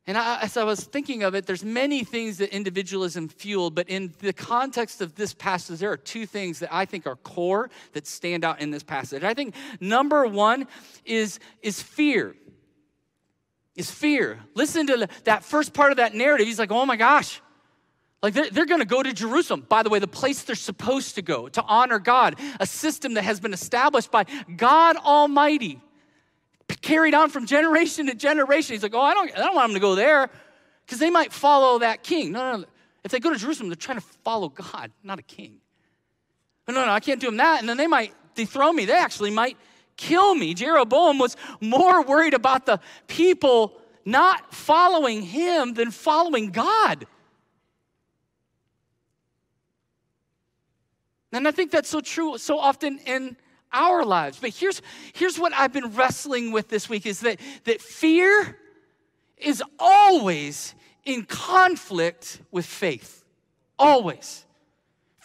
And 0.05 0.17
I, 0.17 0.39
as 0.41 0.55
I 0.55 0.63
was 0.63 0.85
thinking 0.85 1.23
of 1.23 1.35
it, 1.35 1.45
there's 1.45 1.65
many 1.65 2.05
things 2.05 2.37
that 2.37 2.55
individualism 2.55 3.27
fueled, 3.27 3.75
but 3.75 3.89
in 3.89 4.13
the 4.19 4.31
context 4.31 5.01
of 5.01 5.15
this 5.15 5.33
passage, 5.33 5.79
there 5.79 5.91
are 5.91 5.97
two 5.97 6.25
things 6.25 6.59
that 6.59 6.73
I 6.73 6.85
think 6.85 7.05
are 7.05 7.17
core 7.17 7.69
that 7.91 8.07
stand 8.07 8.45
out 8.45 8.61
in 8.61 8.71
this 8.71 8.83
passage. 8.83 9.23
I 9.23 9.33
think 9.33 9.53
number 9.81 10.25
one 10.25 10.67
is, 11.03 11.39
is 11.61 11.81
fear. 11.81 12.35
Is 13.77 13.89
fear. 13.89 14.39
Listen 14.55 14.87
to 14.87 15.07
that 15.23 15.45
first 15.45 15.73
part 15.73 15.91
of 15.91 15.97
that 15.97 16.13
narrative. 16.13 16.47
He's 16.47 16.59
like, 16.59 16.71
oh 16.71 16.85
my 16.85 16.97
gosh, 16.97 17.41
like 18.23 18.33
they're, 18.33 18.49
they're 18.49 18.65
going 18.65 18.81
to 18.81 18.87
go 18.87 19.03
to 19.03 19.13
Jerusalem, 19.13 19.65
by 19.69 19.83
the 19.83 19.89
way, 19.89 19.99
the 19.99 20.07
place 20.07 20.41
they're 20.43 20.55
supposed 20.55 21.15
to 21.15 21.21
go 21.21 21.47
to 21.47 21.63
honor 21.63 21.99
God, 21.99 22.39
a 22.59 22.65
system 22.65 23.13
that 23.13 23.23
has 23.23 23.39
been 23.39 23.53
established 23.53 24.09
by 24.09 24.25
God 24.55 24.97
Almighty 24.97 25.79
carried 26.81 27.13
on 27.13 27.29
from 27.29 27.45
generation 27.45 28.07
to 28.07 28.15
generation. 28.15 28.73
He's 28.73 28.83
like, 28.83 28.95
oh, 28.95 29.01
I 29.01 29.13
don't, 29.13 29.31
I 29.37 29.39
don't 29.39 29.55
want 29.55 29.69
them 29.69 29.75
to 29.75 29.79
go 29.79 29.95
there 29.95 30.29
because 30.85 30.99
they 30.99 31.09
might 31.09 31.31
follow 31.31 31.79
that 31.79 32.03
king. 32.03 32.31
No, 32.31 32.51
no, 32.51 32.57
no. 32.57 32.65
If 33.03 33.11
they 33.11 33.19
go 33.19 33.31
to 33.31 33.37
Jerusalem, 33.37 33.69
they're 33.69 33.75
trying 33.75 33.99
to 33.99 34.05
follow 34.23 34.49
God, 34.49 34.91
not 35.03 35.19
a 35.19 35.23
king. 35.23 35.59
But 36.65 36.75
no, 36.75 36.85
no, 36.85 36.91
I 36.91 36.99
can't 36.99 37.21
do 37.21 37.27
them 37.27 37.37
that. 37.37 37.59
And 37.59 37.69
then 37.69 37.77
they 37.77 37.87
might 37.87 38.13
dethrone 38.35 38.75
me. 38.75 38.85
They 38.85 38.97
actually 38.97 39.31
might 39.31 39.57
kill 39.97 40.35
me. 40.35 40.53
Jeroboam 40.53 41.19
was 41.19 41.35
more 41.59 42.03
worried 42.03 42.33
about 42.33 42.65
the 42.65 42.79
people 43.07 43.73
not 44.05 44.53
following 44.53 45.21
him 45.21 45.73
than 45.73 45.91
following 45.91 46.51
God. 46.51 47.05
And 51.33 51.47
I 51.47 51.51
think 51.51 51.71
that's 51.71 51.89
so 51.89 51.99
true 51.99 52.37
so 52.37 52.57
often 52.57 52.99
in 52.99 53.35
our 53.73 54.05
lives. 54.05 54.39
But 54.39 54.51
here's, 54.51 54.81
here's 55.13 55.37
what 55.37 55.53
I've 55.53 55.73
been 55.73 55.93
wrestling 55.93 56.51
with 56.51 56.69
this 56.69 56.87
week 56.87 57.05
is 57.05 57.19
that, 57.19 57.39
that 57.65 57.81
fear 57.81 58.57
is 59.37 59.61
always 59.77 60.73
in 61.05 61.25
conflict 61.25 62.41
with 62.51 62.65
faith. 62.65 63.23
Always. 63.77 64.46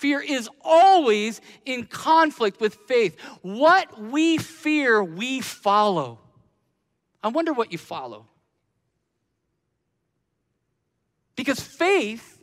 Fear 0.03 0.21
is 0.21 0.51
always 0.65 1.41
in 1.65 1.87
conflict 1.87 2.61
with 2.61 2.75
faith. 2.89 3.17
What 3.43 3.97
we 4.01 4.37
fear, 4.37 5.01
we 5.05 5.41
follow. 5.41 6.19
I 7.23 7.29
wonder 7.29 7.53
what 7.53 7.71
you 7.71 7.79
follow. 7.79 8.27
Because 11.37 11.61
faith 11.61 12.43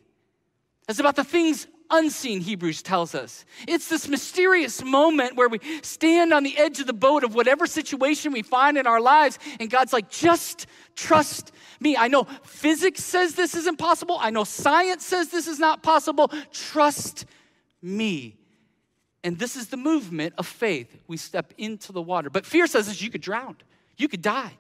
is 0.88 1.02
about 1.02 1.18
the 1.18 1.26
things 1.26 1.68
unseen, 1.90 2.40
Hebrews 2.40 2.82
tells 2.82 3.14
us. 3.14 3.44
It's 3.68 3.90
this 3.90 4.08
mysterious 4.08 4.82
moment 4.82 5.36
where 5.36 5.50
we 5.50 5.60
stand 5.82 6.32
on 6.32 6.44
the 6.44 6.58
edge 6.58 6.80
of 6.80 6.88
the 6.88 6.94
boat 6.94 7.26
of 7.26 7.36
whatever 7.36 7.68
situation 7.68 8.32
we 8.32 8.42
find 8.42 8.78
in 8.78 8.88
our 8.88 9.02
lives, 9.02 9.38
and 9.60 9.70
God's 9.70 9.92
like, 9.92 10.10
just 10.10 10.66
trust 10.96 11.52
me. 11.82 11.98
I 11.98 12.08
know 12.08 12.24
physics 12.44 13.04
says 13.04 13.36
this 13.36 13.54
is 13.54 13.68
impossible, 13.68 14.18
I 14.18 14.30
know 14.30 14.46
science 14.46 15.06
says 15.06 15.28
this 15.28 15.48
is 15.48 15.60
not 15.60 15.84
possible. 15.84 16.32
Trust 16.54 17.26
me. 17.82 18.38
And 19.24 19.38
this 19.38 19.56
is 19.56 19.68
the 19.68 19.78
movement 19.78 20.34
of 20.38 20.48
faith. 20.48 20.96
We 21.08 21.18
step 21.18 21.54
into 21.58 21.92
the 21.92 22.02
water. 22.02 22.30
But 22.30 22.46
fear 22.46 22.68
says 22.68 22.88
this 22.88 23.02
you 23.02 23.10
could 23.10 23.22
drown, 23.22 23.58
you 23.98 24.08
could 24.08 24.22
die. 24.22 24.54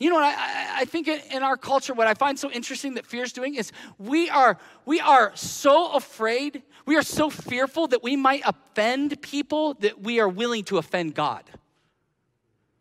You 0.00 0.08
know 0.08 0.16
what 0.16 0.24
I, 0.24 0.80
I 0.80 0.84
think 0.86 1.08
in 1.08 1.42
our 1.42 1.58
culture, 1.58 1.92
what 1.92 2.06
I 2.06 2.14
find 2.14 2.38
so 2.38 2.50
interesting 2.50 2.94
that 2.94 3.04
fear 3.04 3.22
is 3.22 3.34
doing 3.34 3.54
is 3.56 3.70
we 3.98 4.30
are, 4.30 4.56
we 4.86 4.98
are 4.98 5.30
so 5.34 5.92
afraid, 5.92 6.62
we 6.86 6.96
are 6.96 7.02
so 7.02 7.28
fearful 7.28 7.86
that 7.88 8.02
we 8.02 8.16
might 8.16 8.40
offend 8.46 9.20
people 9.20 9.74
that 9.74 10.00
we 10.00 10.18
are 10.18 10.28
willing 10.28 10.64
to 10.64 10.78
offend 10.78 11.14
God. 11.14 11.44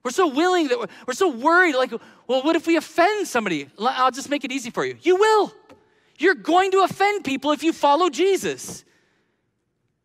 We're 0.01 0.11
so 0.11 0.27
willing 0.27 0.69
that 0.69 0.79
we're, 0.79 0.87
we're 1.07 1.13
so 1.13 1.29
worried, 1.29 1.75
like, 1.75 1.91
well, 2.25 2.41
what 2.41 2.55
if 2.55 2.65
we 2.65 2.77
offend 2.77 3.27
somebody? 3.27 3.69
I'll 3.77 4.11
just 4.11 4.29
make 4.29 4.45
it 4.45 4.51
easy 4.53 4.69
for 4.69 4.85
you. 4.85 4.95
You 5.01 5.17
will. 5.17 5.53
You're 6.19 6.35
going 6.35 6.71
to 6.71 6.81
offend 6.81 7.23
people 7.23 7.51
if 7.51 7.63
you 7.63 7.73
follow 7.73 8.09
Jesus. 8.09 8.85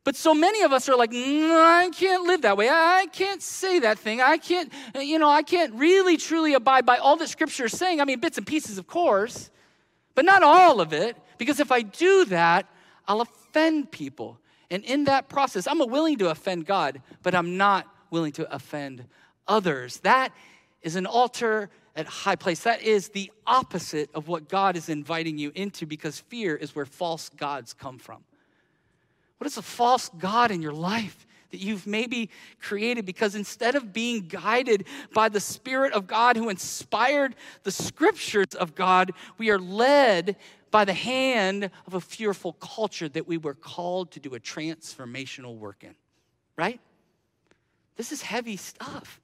But 0.04 0.16
so 0.16 0.34
many 0.34 0.62
of 0.62 0.72
us 0.72 0.88
are 0.88 0.96
like, 0.96 1.12
no, 1.12 1.62
I 1.62 1.90
can't 1.90 2.24
live 2.24 2.42
that 2.42 2.56
way. 2.56 2.68
I 2.68 3.06
can't 3.12 3.42
say 3.42 3.80
that 3.80 3.98
thing. 3.98 4.20
I 4.20 4.36
can't, 4.36 4.70
you 4.94 5.18
know, 5.18 5.28
I 5.30 5.42
can't 5.42 5.74
really 5.74 6.16
truly 6.16 6.54
abide 6.54 6.84
by 6.84 6.98
all 6.98 7.16
that 7.16 7.28
scripture 7.28 7.64
is 7.64 7.76
saying. 7.76 8.00
I 8.00 8.04
mean, 8.04 8.20
bits 8.20 8.38
and 8.38 8.46
pieces, 8.46 8.78
of 8.78 8.86
course, 8.86 9.50
but 10.14 10.24
not 10.24 10.42
all 10.42 10.80
of 10.80 10.92
it. 10.92 11.16
Because 11.38 11.58
if 11.58 11.72
I 11.72 11.82
do 11.82 12.26
that, 12.26 12.66
I'll 13.08 13.22
offend 13.22 13.90
people. 13.90 14.38
And 14.70 14.84
in 14.84 15.04
that 15.04 15.28
process, 15.28 15.66
I'm 15.66 15.78
willing 15.78 16.18
to 16.18 16.30
offend 16.30 16.66
God, 16.66 17.00
but 17.22 17.34
I'm 17.34 17.56
not 17.56 17.86
willing 18.10 18.32
to 18.32 18.54
offend 18.54 19.06
others. 19.48 20.00
That 20.00 20.32
is 20.82 20.96
an 20.96 21.06
altar 21.06 21.70
at 21.96 22.06
high 22.06 22.36
place. 22.36 22.62
That 22.64 22.82
is 22.82 23.08
the 23.08 23.30
opposite 23.46 24.10
of 24.14 24.28
what 24.28 24.48
God 24.48 24.76
is 24.76 24.88
inviting 24.88 25.38
you 25.38 25.52
into 25.54 25.86
because 25.86 26.20
fear 26.20 26.56
is 26.56 26.74
where 26.74 26.86
false 26.86 27.28
gods 27.28 27.72
come 27.72 27.98
from. 27.98 28.24
What 29.38 29.46
is 29.46 29.56
a 29.56 29.62
false 29.62 30.10
God 30.18 30.50
in 30.50 30.62
your 30.62 30.72
life 30.72 31.26
that 31.50 31.58
you've 31.58 31.86
maybe 31.86 32.30
created? 32.60 33.04
Because 33.04 33.34
instead 33.34 33.74
of 33.74 33.92
being 33.92 34.22
guided 34.22 34.86
by 35.12 35.28
the 35.28 35.40
Spirit 35.40 35.92
of 35.92 36.06
God 36.06 36.36
who 36.36 36.48
inspired 36.48 37.36
the 37.62 37.70
scriptures 37.70 38.54
of 38.54 38.74
God, 38.74 39.12
we 39.38 39.50
are 39.50 39.58
led 39.58 40.36
by 40.70 40.84
the 40.84 40.94
hand 40.94 41.70
of 41.86 41.94
a 41.94 42.00
fearful 42.00 42.54
culture 42.54 43.08
that 43.08 43.28
we 43.28 43.36
were 43.36 43.54
called 43.54 44.10
to 44.12 44.20
do 44.20 44.34
a 44.34 44.40
transformational 44.40 45.56
work 45.56 45.84
in, 45.84 45.94
right? 46.56 46.80
This 47.96 48.10
is 48.10 48.22
heavy 48.22 48.56
stuff. 48.56 49.20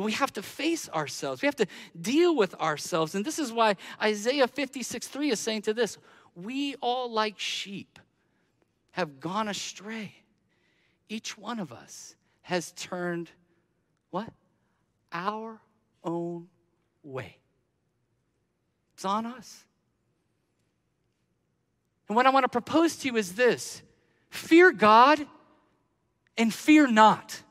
But 0.00 0.06
we 0.06 0.12
have 0.12 0.32
to 0.32 0.42
face 0.42 0.88
ourselves. 0.88 1.42
We 1.42 1.46
have 1.46 1.56
to 1.56 1.66
deal 2.00 2.34
with 2.34 2.54
ourselves. 2.54 3.14
And 3.14 3.22
this 3.22 3.38
is 3.38 3.52
why 3.52 3.76
Isaiah 4.00 4.48
56 4.48 5.06
3 5.06 5.30
is 5.30 5.38
saying 5.38 5.60
to 5.60 5.74
this 5.74 5.98
We 6.34 6.74
all, 6.76 7.12
like 7.12 7.38
sheep, 7.38 7.98
have 8.92 9.20
gone 9.20 9.46
astray. 9.46 10.14
Each 11.10 11.36
one 11.36 11.60
of 11.60 11.70
us 11.70 12.16
has 12.40 12.72
turned 12.72 13.30
what? 14.08 14.32
Our 15.12 15.60
own 16.02 16.48
way. 17.02 17.36
It's 18.94 19.04
on 19.04 19.26
us. 19.26 19.66
And 22.08 22.16
what 22.16 22.24
I 22.24 22.30
want 22.30 22.44
to 22.44 22.48
propose 22.48 22.96
to 22.96 23.08
you 23.08 23.18
is 23.18 23.34
this 23.34 23.82
fear 24.30 24.72
God 24.72 25.26
and 26.38 26.54
fear 26.54 26.86
not. 26.86 27.42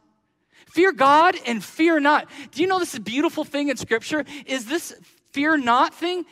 Fear 0.72 0.94
God 0.94 1.36
and 1.46 1.64
fear 1.64 2.00
not. 2.00 2.28
Do 2.52 2.62
you 2.62 2.68
know 2.68 2.80
this 2.80 2.98
beautiful 2.98 3.44
thing 3.44 3.70
in 3.70 3.78
Scripture? 3.78 4.26
Is 4.46 4.66
this 4.66 4.94
fear 5.32 5.58
not 5.58 5.94
thing 5.94 6.26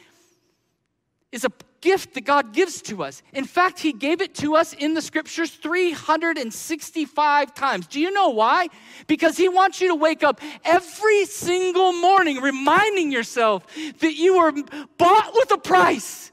is 1.31 1.45
a 1.45 1.51
gift 1.81 2.13
that 2.15 2.21
God 2.21 2.53
gives 2.53 2.81
to 2.83 3.03
us. 3.03 3.21
In 3.33 3.45
fact, 3.45 3.79
He 3.79 3.93
gave 3.93 4.21
it 4.21 4.35
to 4.35 4.55
us 4.55 4.73
in 4.73 4.93
the 4.93 5.01
scriptures 5.01 5.51
365 5.51 7.53
times. 7.53 7.87
Do 7.87 7.99
you 7.99 8.11
know 8.11 8.29
why? 8.29 8.67
Because 9.07 9.37
He 9.37 9.49
wants 9.49 9.81
you 9.81 9.89
to 9.89 9.95
wake 9.95 10.23
up 10.23 10.41
every 10.63 11.25
single 11.25 11.93
morning 11.93 12.41
reminding 12.41 13.11
yourself 13.11 13.65
that 13.99 14.15
you 14.15 14.37
were 14.37 14.53
bought 14.97 15.31
with 15.35 15.51
a 15.51 15.57
price. 15.57 16.31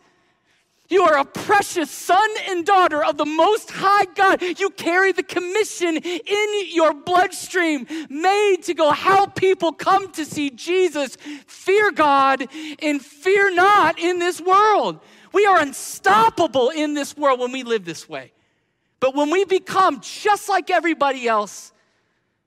You 0.88 1.02
are 1.02 1.18
a 1.18 1.24
precious 1.24 1.90
son 1.90 2.28
and 2.48 2.64
daughter 2.66 3.02
of 3.02 3.16
the 3.16 3.24
Most 3.24 3.70
High 3.70 4.04
God. 4.14 4.42
You 4.42 4.68
carry 4.70 5.12
the 5.12 5.22
commission 5.22 5.96
in 5.96 6.48
your 6.72 6.92
bloodstream, 6.92 7.86
made 8.10 8.58
to 8.64 8.74
go 8.74 8.90
help 8.90 9.34
people 9.34 9.72
come 9.72 10.12
to 10.12 10.24
see 10.24 10.50
Jesus. 10.50 11.16
Fear 11.46 11.92
God 11.92 12.46
and 12.82 13.02
fear 13.02 13.54
not 13.54 13.98
in 13.98 14.18
this 14.18 14.40
world. 14.40 15.00
We 15.32 15.46
are 15.46 15.58
unstoppable 15.58 16.70
in 16.70 16.94
this 16.94 17.16
world 17.16 17.40
when 17.40 17.50
we 17.50 17.62
live 17.62 17.84
this 17.84 18.08
way. 18.08 18.32
But 19.00 19.14
when 19.14 19.30
we 19.30 19.44
become 19.44 20.00
just 20.00 20.48
like 20.48 20.70
everybody 20.70 21.26
else, 21.26 21.72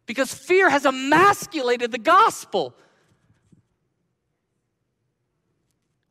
because 0.06 0.34
fear 0.34 0.70
has 0.70 0.86
emasculated 0.86 1.92
the 1.92 1.98
gospel, 1.98 2.74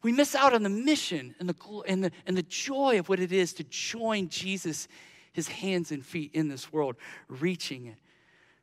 we 0.02 0.12
miss 0.12 0.34
out 0.34 0.54
on 0.54 0.62
the 0.62 0.68
mission 0.68 1.34
and 1.40 1.48
the, 1.48 1.82
and, 1.86 2.04
the, 2.04 2.12
and 2.26 2.36
the 2.36 2.42
joy 2.42 2.98
of 2.98 3.08
what 3.08 3.20
it 3.20 3.32
is 3.32 3.52
to 3.54 3.64
join 3.64 4.28
Jesus, 4.28 4.88
his 5.32 5.48
hands 5.48 5.90
and 5.90 6.04
feet 6.04 6.30
in 6.34 6.48
this 6.48 6.72
world, 6.72 6.96
reaching 7.28 7.86
it. 7.86 7.96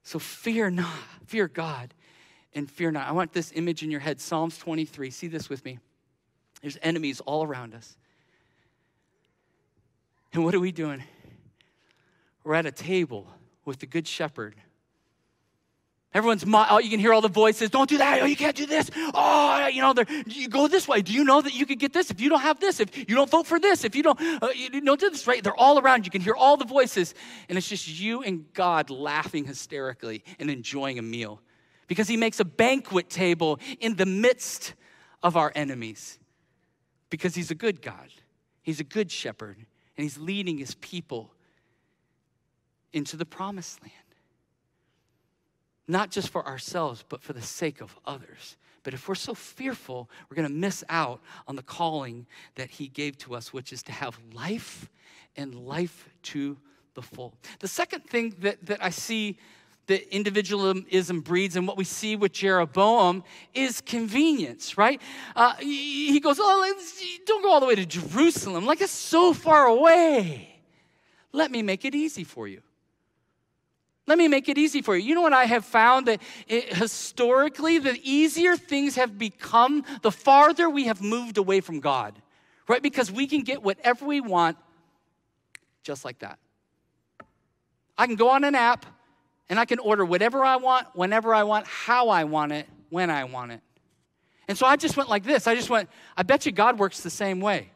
So 0.03 0.19
fear 0.19 0.69
not, 0.69 0.93
fear 1.25 1.47
God, 1.47 1.93
and 2.53 2.69
fear 2.69 2.91
not. 2.91 3.07
I 3.07 3.11
want 3.11 3.33
this 3.33 3.51
image 3.55 3.83
in 3.83 3.91
your 3.91 3.99
head 3.99 4.21
Psalms 4.21 4.57
23. 4.57 5.09
See 5.09 5.27
this 5.27 5.49
with 5.49 5.63
me. 5.65 5.79
There's 6.61 6.77
enemies 6.81 7.19
all 7.21 7.43
around 7.43 7.73
us. 7.73 7.97
And 10.33 10.43
what 10.43 10.55
are 10.55 10.59
we 10.59 10.71
doing? 10.71 11.03
We're 12.43 12.55
at 12.55 12.65
a 12.65 12.71
table 12.71 13.27
with 13.65 13.79
the 13.79 13.85
Good 13.85 14.07
Shepherd. 14.07 14.55
Everyone's, 16.13 16.45
oh, 16.47 16.77
you 16.77 16.91
can 16.91 16.99
hear 16.99 17.11
all 17.11 17.21
the 17.21 17.27
voices. 17.27 17.71
Don't 17.71 17.89
do 17.89 17.97
that. 17.97 18.21
Oh, 18.21 18.25
you 18.25 18.35
can't 18.35 18.55
do 18.55 18.67
this. 18.67 18.91
Oh, 19.15 19.67
you 19.67 19.81
know, 19.81 19.95
you 20.27 20.47
go 20.47 20.67
this 20.67 20.87
way. 20.87 21.01
Do 21.01 21.11
you 21.11 21.23
know 21.23 21.41
that 21.41 21.55
you 21.55 21.65
could 21.65 21.79
get 21.79 21.91
this 21.91 22.11
if 22.11 22.21
you 22.21 22.29
don't 22.29 22.41
have 22.41 22.59
this? 22.59 22.79
If 22.79 22.95
you 22.95 23.15
don't 23.15 23.29
vote 23.29 23.47
for 23.47 23.59
this? 23.59 23.83
If 23.83 23.95
you 23.95 24.03
don't, 24.03 24.21
uh, 24.21 24.49
you 24.55 24.81
don't 24.81 24.99
do 24.99 25.09
this, 25.09 25.25
right? 25.25 25.43
They're 25.43 25.59
all 25.59 25.79
around. 25.79 26.05
You 26.05 26.11
can 26.11 26.21
hear 26.21 26.35
all 26.35 26.55
the 26.55 26.65
voices. 26.65 27.15
And 27.49 27.57
it's 27.57 27.67
just 27.67 27.87
you 27.87 28.21
and 28.21 28.45
God 28.53 28.91
laughing 28.91 29.45
hysterically 29.45 30.23
and 30.39 30.51
enjoying 30.51 30.99
a 30.99 31.01
meal 31.01 31.41
because 31.87 32.07
he 32.07 32.17
makes 32.17 32.39
a 32.39 32.45
banquet 32.45 33.09
table 33.09 33.59
in 33.79 33.95
the 33.95 34.05
midst 34.05 34.75
of 35.23 35.35
our 35.35 35.51
enemies 35.55 36.19
because 37.09 37.33
he's 37.33 37.49
a 37.49 37.55
good 37.55 37.81
God. 37.81 38.09
He's 38.61 38.79
a 38.79 38.83
good 38.85 39.11
shepherd, 39.11 39.57
and 39.57 40.03
he's 40.03 40.17
leading 40.17 40.57
his 40.57 40.75
people 40.75 41.33
into 42.93 43.17
the 43.17 43.25
promised 43.25 43.81
land. 43.81 43.93
Not 45.87 46.11
just 46.11 46.29
for 46.29 46.45
ourselves, 46.45 47.03
but 47.07 47.21
for 47.21 47.33
the 47.33 47.41
sake 47.41 47.81
of 47.81 47.97
others. 48.05 48.57
But 48.83 48.93
if 48.93 49.07
we're 49.07 49.15
so 49.15 49.33
fearful, 49.33 50.09
we're 50.29 50.35
going 50.35 50.47
to 50.47 50.53
miss 50.53 50.83
out 50.89 51.21
on 51.47 51.55
the 51.55 51.63
calling 51.63 52.25
that 52.55 52.69
he 52.69 52.87
gave 52.87 53.17
to 53.19 53.35
us, 53.35 53.53
which 53.53 53.71
is 53.71 53.81
to 53.83 53.91
have 53.91 54.19
life 54.33 54.89
and 55.35 55.55
life 55.55 56.09
to 56.23 56.57
the 56.93 57.01
full. 57.01 57.33
The 57.59 57.67
second 57.67 58.05
thing 58.05 58.35
that, 58.39 58.65
that 58.65 58.83
I 58.83 58.89
see 58.89 59.37
that 59.87 60.15
individualism 60.15 61.21
breeds 61.21 61.55
and 61.55 61.67
what 61.67 61.75
we 61.75 61.83
see 61.83 62.15
with 62.15 62.31
Jeroboam 62.31 63.23
is 63.53 63.81
convenience, 63.81 64.77
right? 64.77 65.01
Uh, 65.35 65.55
he 65.55 66.19
goes, 66.21 66.37
Oh, 66.39 66.75
don't 67.25 67.43
go 67.43 67.51
all 67.51 67.59
the 67.59 67.65
way 67.65 67.75
to 67.75 67.85
Jerusalem. 67.85 68.65
Like, 68.65 68.79
it's 68.81 68.93
so 68.93 69.33
far 69.33 69.65
away. 69.65 70.61
Let 71.33 71.51
me 71.51 71.61
make 71.63 71.83
it 71.83 71.95
easy 71.95 72.23
for 72.23 72.47
you. 72.47 72.61
Let 74.05 74.17
me 74.17 74.27
make 74.27 74.49
it 74.49 74.57
easy 74.57 74.81
for 74.81 74.97
you. 74.97 75.07
You 75.07 75.15
know 75.15 75.21
what 75.21 75.33
I 75.33 75.45
have 75.45 75.63
found 75.63 76.07
that 76.07 76.21
it, 76.47 76.73
historically, 76.73 77.79
the 77.79 77.99
easier 78.03 78.57
things 78.57 78.95
have 78.95 79.17
become, 79.17 79.85
the 80.01 80.11
farther 80.11 80.69
we 80.69 80.85
have 80.85 81.01
moved 81.01 81.37
away 81.37 81.61
from 81.61 81.79
God, 81.79 82.21
right? 82.67 82.81
Because 82.81 83.11
we 83.11 83.27
can 83.27 83.41
get 83.41 83.63
whatever 83.63 84.05
we 84.05 84.19
want 84.19 84.57
just 85.83 86.03
like 86.03 86.19
that. 86.19 86.37
I 87.97 88.05
can 88.07 88.15
go 88.15 88.29
on 88.29 88.43
an 88.43 88.55
app 88.55 88.85
and 89.49 89.59
I 89.59 89.65
can 89.65 89.79
order 89.79 90.03
whatever 90.03 90.43
I 90.43 90.57
want, 90.57 90.87
whenever 90.93 91.33
I 91.33 91.43
want, 91.43 91.67
how 91.67 92.09
I 92.09 92.25
want 92.25 92.51
it, 92.51 92.67
when 92.89 93.09
I 93.09 93.23
want 93.23 93.51
it. 93.53 93.61
And 94.47 94.57
so 94.57 94.65
I 94.65 94.75
just 94.75 94.97
went 94.97 95.09
like 95.09 95.23
this. 95.23 95.47
I 95.47 95.55
just 95.55 95.69
went, 95.69 95.89
I 96.17 96.23
bet 96.23 96.45
you 96.45 96.51
God 96.51 96.77
works 96.77 97.01
the 97.01 97.09
same 97.09 97.39
way. 97.39 97.69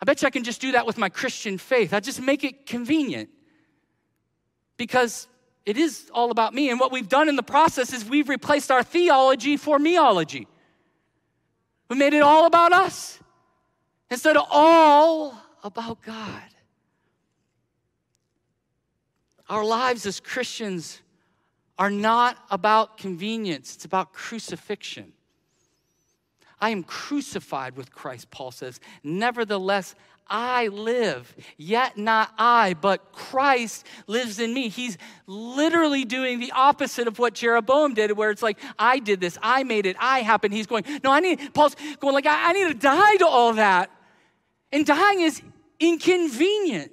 I 0.00 0.04
bet 0.04 0.22
you 0.22 0.26
I 0.26 0.30
can 0.30 0.44
just 0.44 0.60
do 0.60 0.72
that 0.72 0.84
with 0.84 0.98
my 0.98 1.08
Christian 1.08 1.58
faith. 1.58 1.94
I 1.94 2.00
just 2.00 2.20
make 2.20 2.42
it 2.42 2.66
convenient 2.66 3.30
because 4.76 5.26
it 5.64 5.76
is 5.76 6.10
all 6.14 6.30
about 6.30 6.54
me. 6.54 6.70
And 6.70 6.78
what 6.78 6.92
we've 6.92 7.08
done 7.08 7.28
in 7.28 7.36
the 7.36 7.42
process 7.42 7.92
is 7.92 8.04
we've 8.04 8.28
replaced 8.28 8.70
our 8.70 8.82
theology 8.82 9.56
for 9.56 9.78
meology. 9.78 10.46
We 11.88 11.96
made 11.96 12.14
it 12.14 12.22
all 12.22 12.46
about 12.46 12.72
us 12.72 13.18
instead 14.10 14.36
of 14.36 14.46
all 14.50 15.36
about 15.62 16.02
God. 16.02 16.42
Our 19.48 19.64
lives 19.64 20.06
as 20.06 20.18
Christians 20.20 21.00
are 21.78 21.90
not 21.90 22.38
about 22.50 22.96
convenience, 22.96 23.74
it's 23.74 23.84
about 23.84 24.12
crucifixion. 24.12 25.12
I 26.58 26.70
am 26.70 26.82
crucified 26.82 27.76
with 27.76 27.92
Christ, 27.92 28.30
Paul 28.30 28.50
says. 28.50 28.80
Nevertheless, 29.04 29.94
I 30.28 30.68
live, 30.68 31.34
yet 31.56 31.96
not 31.96 32.32
I, 32.36 32.74
but 32.74 33.12
Christ 33.12 33.86
lives 34.06 34.40
in 34.40 34.52
me. 34.52 34.68
He's 34.68 34.98
literally 35.26 36.04
doing 36.04 36.40
the 36.40 36.52
opposite 36.52 37.06
of 37.06 37.18
what 37.18 37.34
Jeroboam 37.34 37.94
did, 37.94 38.12
where 38.12 38.30
it's 38.30 38.42
like, 38.42 38.58
I 38.78 38.98
did 38.98 39.20
this, 39.20 39.38
I 39.40 39.62
made 39.62 39.86
it, 39.86 39.96
I 40.00 40.20
happened. 40.20 40.52
He's 40.52 40.66
going, 40.66 40.84
no, 41.04 41.12
I 41.12 41.20
need, 41.20 41.54
Paul's 41.54 41.76
going 42.00 42.14
like, 42.14 42.26
I, 42.26 42.50
I 42.50 42.52
need 42.52 42.68
to 42.68 42.74
die 42.74 43.16
to 43.16 43.26
all 43.26 43.54
that. 43.54 43.90
And 44.72 44.84
dying 44.84 45.20
is 45.20 45.40
inconvenient. 45.78 46.92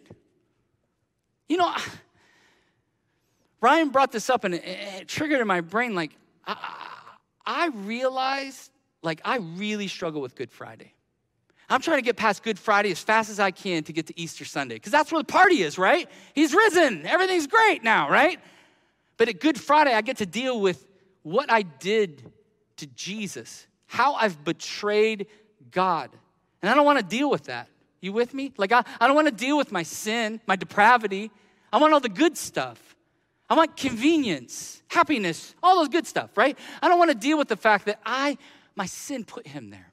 You 1.49 1.57
know, 1.57 1.75
Ryan 3.61 3.89
brought 3.89 4.11
this 4.11 4.29
up 4.29 4.43
and 4.43 4.53
it, 4.53 4.63
it 4.65 5.07
triggered 5.07 5.41
in 5.41 5.47
my 5.47 5.61
brain 5.61 5.95
like, 5.95 6.11
I, 6.45 6.55
I 7.45 7.67
realized, 7.67 8.71
like, 9.01 9.21
I 9.25 9.37
really 9.37 9.87
struggle 9.87 10.21
with 10.21 10.35
Good 10.35 10.51
Friday. 10.51 10.92
I'm 11.73 11.81
trying 11.81 11.97
to 11.97 12.03
get 12.03 12.17
past 12.17 12.43
Good 12.43 12.59
Friday 12.59 12.91
as 12.91 12.99
fast 12.99 13.31
as 13.31 13.39
I 13.39 13.49
can 13.49 13.83
to 13.85 13.93
get 13.93 14.05
to 14.07 14.19
Easter 14.19 14.45
Sunday, 14.45 14.75
because 14.75 14.91
that's 14.91 15.11
where 15.11 15.21
the 15.21 15.25
party 15.25 15.63
is, 15.63 15.77
right? 15.77 16.07
He's 16.35 16.53
risen. 16.53 17.05
Everything's 17.05 17.47
great 17.47 17.83
now, 17.83 18.09
right? 18.09 18.39
But 19.17 19.29
at 19.29 19.39
Good 19.39 19.59
Friday, 19.59 19.93
I 19.93 20.01
get 20.01 20.17
to 20.17 20.25
deal 20.25 20.61
with 20.61 20.85
what 21.23 21.51
I 21.51 21.63
did 21.63 22.31
to 22.77 22.85
Jesus, 22.87 23.65
how 23.87 24.13
I've 24.13 24.43
betrayed 24.43 25.27
God. 25.71 26.11
And 26.61 26.69
I 26.69 26.75
don't 26.75 26.85
want 26.85 26.99
to 26.99 27.05
deal 27.05 27.29
with 27.29 27.45
that. 27.45 27.67
You 28.01 28.13
with 28.13 28.33
me? 28.33 28.53
Like, 28.57 28.71
I, 28.71 28.83
I 28.99 29.07
don't 29.07 29.15
want 29.15 29.29
to 29.29 29.33
deal 29.33 29.57
with 29.57 29.71
my 29.71 29.83
sin, 29.83 30.41
my 30.45 30.55
depravity. 30.55 31.31
I 31.71 31.77
want 31.77 31.93
all 31.93 31.99
the 31.99 32.09
good 32.09 32.37
stuff. 32.37 32.95
I 33.49 33.55
want 33.55 33.77
convenience, 33.77 34.83
happiness, 34.89 35.55
all 35.63 35.77
those 35.77 35.89
good 35.89 36.05
stuff, 36.05 36.37
right? 36.37 36.57
I 36.81 36.87
don't 36.87 36.99
want 36.99 37.11
to 37.11 37.17
deal 37.17 37.37
with 37.37 37.47
the 37.47 37.57
fact 37.57 37.85
that 37.85 37.99
I, 38.05 38.37
my 38.75 38.85
sin 38.85 39.23
put 39.23 39.47
him 39.47 39.69
there. 39.69 39.92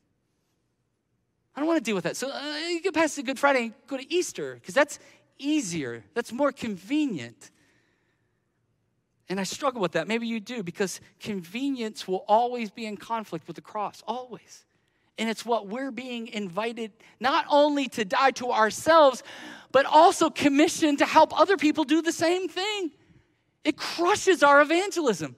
I 1.54 1.60
don't 1.60 1.66
want 1.66 1.78
to 1.78 1.84
deal 1.84 1.94
with 1.94 2.04
that. 2.04 2.16
So 2.16 2.30
uh, 2.30 2.56
you 2.68 2.80
get 2.80 2.94
past 2.94 3.16
the 3.16 3.22
Good 3.22 3.38
Friday 3.38 3.64
and 3.64 3.74
go 3.86 3.96
to 3.96 4.12
Easter 4.12 4.54
because 4.54 4.74
that's 4.74 4.98
easier, 5.38 6.04
that's 6.14 6.32
more 6.32 6.52
convenient. 6.52 7.50
And 9.28 9.38
I 9.38 9.44
struggle 9.44 9.80
with 9.80 9.92
that. 9.92 10.08
Maybe 10.08 10.26
you 10.26 10.40
do 10.40 10.62
because 10.62 11.00
convenience 11.20 12.06
will 12.08 12.24
always 12.26 12.70
be 12.70 12.86
in 12.86 12.96
conflict 12.96 13.46
with 13.46 13.54
the 13.54 13.62
cross, 13.62 14.02
always. 14.06 14.64
And 15.18 15.28
it's 15.28 15.44
what 15.44 15.68
we're 15.68 15.92
being 15.92 16.28
invited 16.28 16.92
not 17.20 17.44
only 17.48 17.88
to 17.90 18.04
die 18.04 18.32
to 18.32 18.50
ourselves, 18.50 19.22
but 19.70 19.86
also 19.86 20.30
commissioned 20.30 20.98
to 20.98 21.06
help 21.06 21.38
other 21.38 21.56
people 21.56 21.84
do 21.84 22.02
the 22.02 22.12
same 22.12 22.48
thing. 22.48 22.90
It 23.64 23.76
crushes 23.76 24.42
our 24.42 24.60
evangelism. 24.60 25.36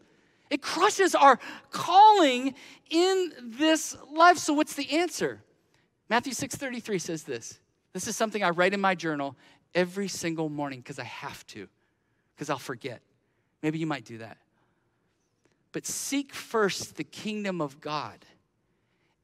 It 0.48 0.62
crushes 0.62 1.14
our 1.14 1.38
calling 1.70 2.54
in 2.90 3.32
this 3.42 3.96
life. 4.10 4.38
So 4.38 4.52
what's 4.52 4.74
the 4.74 4.90
answer? 4.92 5.42
Matthew 6.12 6.34
6:33 6.34 6.98
says 6.98 7.22
this. 7.22 7.58
This 7.94 8.06
is 8.06 8.14
something 8.14 8.42
I 8.42 8.50
write 8.50 8.74
in 8.74 8.82
my 8.82 8.94
journal 8.94 9.34
every 9.74 10.08
single 10.08 10.50
morning 10.50 10.80
because 10.80 10.98
I 10.98 11.04
have 11.04 11.46
to, 11.46 11.66
because 12.34 12.50
I'll 12.50 12.58
forget. 12.58 13.00
Maybe 13.62 13.78
you 13.78 13.86
might 13.86 14.04
do 14.04 14.18
that. 14.18 14.36
But 15.72 15.86
seek 15.86 16.34
first 16.34 16.96
the 16.96 17.04
kingdom 17.04 17.62
of 17.62 17.80
God 17.80 18.26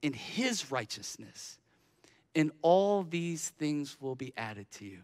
in 0.01 0.14
his 0.14 0.72
righteousness, 0.72 1.59
and 2.35 2.53
all 2.62 3.03
these 3.03 3.51
things 3.59 3.98
will 4.01 4.14
be 4.14 4.33
added 4.35 4.70
to 4.70 4.87
you. 4.87 5.03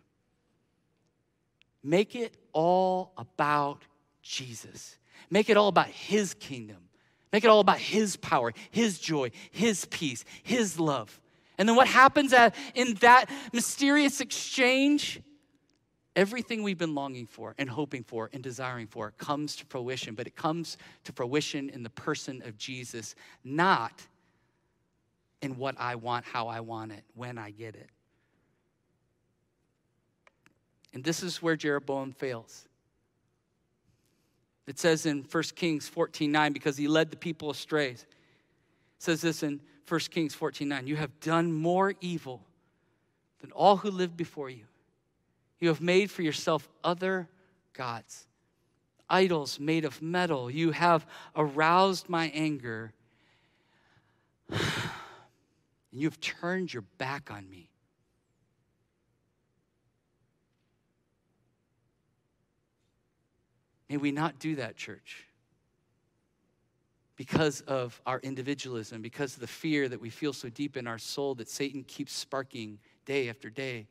Make 1.82 2.16
it 2.16 2.34
all 2.54 3.12
about 3.18 3.82
Jesus. 4.22 4.96
Make 5.28 5.50
it 5.50 5.58
all 5.58 5.68
about 5.68 5.88
His 5.88 6.32
kingdom. 6.32 6.88
Make 7.30 7.44
it 7.44 7.48
all 7.48 7.60
about 7.60 7.78
His 7.78 8.16
power, 8.16 8.54
His 8.70 8.98
joy, 8.98 9.32
His 9.50 9.84
peace, 9.84 10.24
His 10.42 10.80
love. 10.80 11.20
And 11.58 11.68
then 11.68 11.76
what 11.76 11.86
happens 11.86 12.34
in 12.74 12.94
that 12.94 13.26
mysterious 13.52 14.20
exchange? 14.20 15.20
Everything 16.16 16.62
we've 16.62 16.78
been 16.78 16.94
longing 16.94 17.26
for 17.26 17.54
and 17.58 17.68
hoping 17.68 18.04
for 18.04 18.30
and 18.32 18.42
desiring 18.42 18.86
for 18.86 19.12
comes 19.12 19.56
to 19.56 19.66
fruition, 19.66 20.14
but 20.14 20.26
it 20.26 20.36
comes 20.36 20.76
to 21.04 21.12
fruition 21.12 21.70
in 21.70 21.82
the 21.82 21.90
person 21.90 22.42
of 22.44 22.56
Jesus, 22.56 23.14
not 23.42 24.06
in 25.42 25.56
what 25.56 25.74
I 25.78 25.96
want, 25.96 26.24
how 26.24 26.46
I 26.48 26.60
want 26.60 26.92
it, 26.92 27.02
when 27.14 27.36
I 27.36 27.50
get 27.50 27.74
it. 27.74 27.90
And 30.92 31.02
this 31.02 31.22
is 31.22 31.42
where 31.42 31.56
Jeroboam 31.56 32.12
fails. 32.12 32.68
It 34.66 34.78
says 34.78 35.04
in 35.06 35.26
1 35.30 35.42
Kings 35.56 35.88
14 35.88 36.30
9, 36.30 36.52
because 36.52 36.76
he 36.76 36.88
led 36.88 37.10
the 37.10 37.16
people 37.16 37.50
astray. 37.50 37.90
It 37.90 38.04
says 38.98 39.20
this 39.20 39.42
in 39.42 39.60
1 39.88 40.00
Kings 40.10 40.34
14 40.34 40.68
9 40.68 40.86
You 40.86 40.96
have 40.96 41.18
done 41.20 41.52
more 41.52 41.94
evil 42.00 42.42
than 43.40 43.52
all 43.52 43.76
who 43.76 43.90
lived 43.90 44.16
before 44.16 44.50
you. 44.50 44.64
You 45.60 45.68
have 45.68 45.80
made 45.80 46.10
for 46.10 46.22
yourself 46.22 46.68
other 46.82 47.28
gods, 47.72 48.26
idols 49.08 49.60
made 49.60 49.84
of 49.84 50.00
metal. 50.02 50.50
You 50.50 50.70
have 50.72 51.06
aroused 51.36 52.08
my 52.08 52.30
anger, 52.34 52.92
and 54.50 54.60
you 55.92 56.06
have 56.06 56.20
turned 56.20 56.72
your 56.72 56.84
back 56.98 57.30
on 57.30 57.48
me. 57.48 57.70
May 63.88 63.98
we 63.98 64.10
not 64.10 64.38
do 64.38 64.56
that, 64.56 64.76
church. 64.76 65.24
Because 67.16 67.60
of 67.62 68.00
our 68.06 68.18
individualism, 68.20 69.00
because 69.00 69.34
of 69.34 69.40
the 69.40 69.46
fear 69.46 69.88
that 69.88 70.00
we 70.00 70.10
feel 70.10 70.32
so 70.32 70.48
deep 70.48 70.76
in 70.76 70.86
our 70.86 70.98
soul 70.98 71.34
that 71.36 71.48
Satan 71.48 71.84
keeps 71.84 72.12
sparking 72.12 72.78
day 73.06 73.28
after 73.28 73.50
day, 73.50 73.86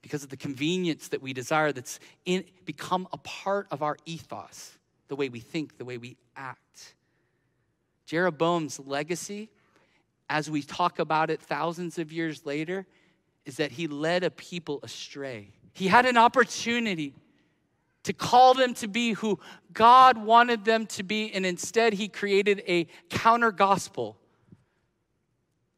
because 0.00 0.22
of 0.22 0.28
the 0.28 0.36
convenience 0.36 1.08
that 1.08 1.20
we 1.20 1.32
desire 1.32 1.72
that's 1.72 1.98
in, 2.24 2.44
become 2.64 3.08
a 3.12 3.18
part 3.18 3.66
of 3.72 3.82
our 3.82 3.96
ethos, 4.06 4.78
the 5.08 5.16
way 5.16 5.28
we 5.28 5.40
think, 5.40 5.78
the 5.78 5.84
way 5.84 5.98
we 5.98 6.16
act. 6.36 6.94
Jeroboam's 8.06 8.78
legacy, 8.78 9.48
as 10.30 10.48
we 10.48 10.62
talk 10.62 11.00
about 11.00 11.30
it 11.30 11.42
thousands 11.42 11.98
of 11.98 12.12
years 12.12 12.46
later, 12.46 12.86
is 13.44 13.56
that 13.56 13.72
he 13.72 13.88
led 13.88 14.22
a 14.22 14.30
people 14.30 14.78
astray. 14.84 15.48
He 15.72 15.88
had 15.88 16.06
an 16.06 16.16
opportunity 16.16 17.12
to 18.06 18.12
call 18.12 18.54
them 18.54 18.72
to 18.74 18.86
be 18.86 19.14
who 19.14 19.38
God 19.72 20.16
wanted 20.16 20.64
them 20.64 20.86
to 20.86 21.02
be, 21.02 21.32
and 21.32 21.44
instead 21.44 21.92
he 21.92 22.06
created 22.06 22.62
a 22.68 22.86
counter 23.10 23.50
gospel. 23.50 24.16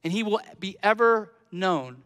And 0.04 0.12
he 0.12 0.22
will 0.22 0.40
be 0.60 0.76
ever 0.82 1.32
known 1.50 2.02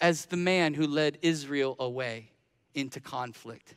as 0.00 0.26
the 0.26 0.36
man 0.36 0.74
who 0.74 0.88
led 0.88 1.18
Israel 1.22 1.76
away 1.78 2.30
into 2.74 2.98
conflict. 2.98 3.76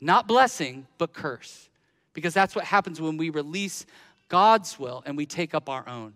Not 0.00 0.26
blessing, 0.26 0.86
but 0.96 1.12
curse. 1.12 1.68
Because 2.14 2.32
that's 2.32 2.54
what 2.54 2.64
happens 2.64 3.00
when 3.00 3.18
we 3.18 3.28
release 3.28 3.84
God's 4.28 4.78
will 4.78 5.02
and 5.04 5.14
we 5.14 5.26
take 5.26 5.54
up 5.54 5.68
our 5.68 5.86
own. 5.86 6.14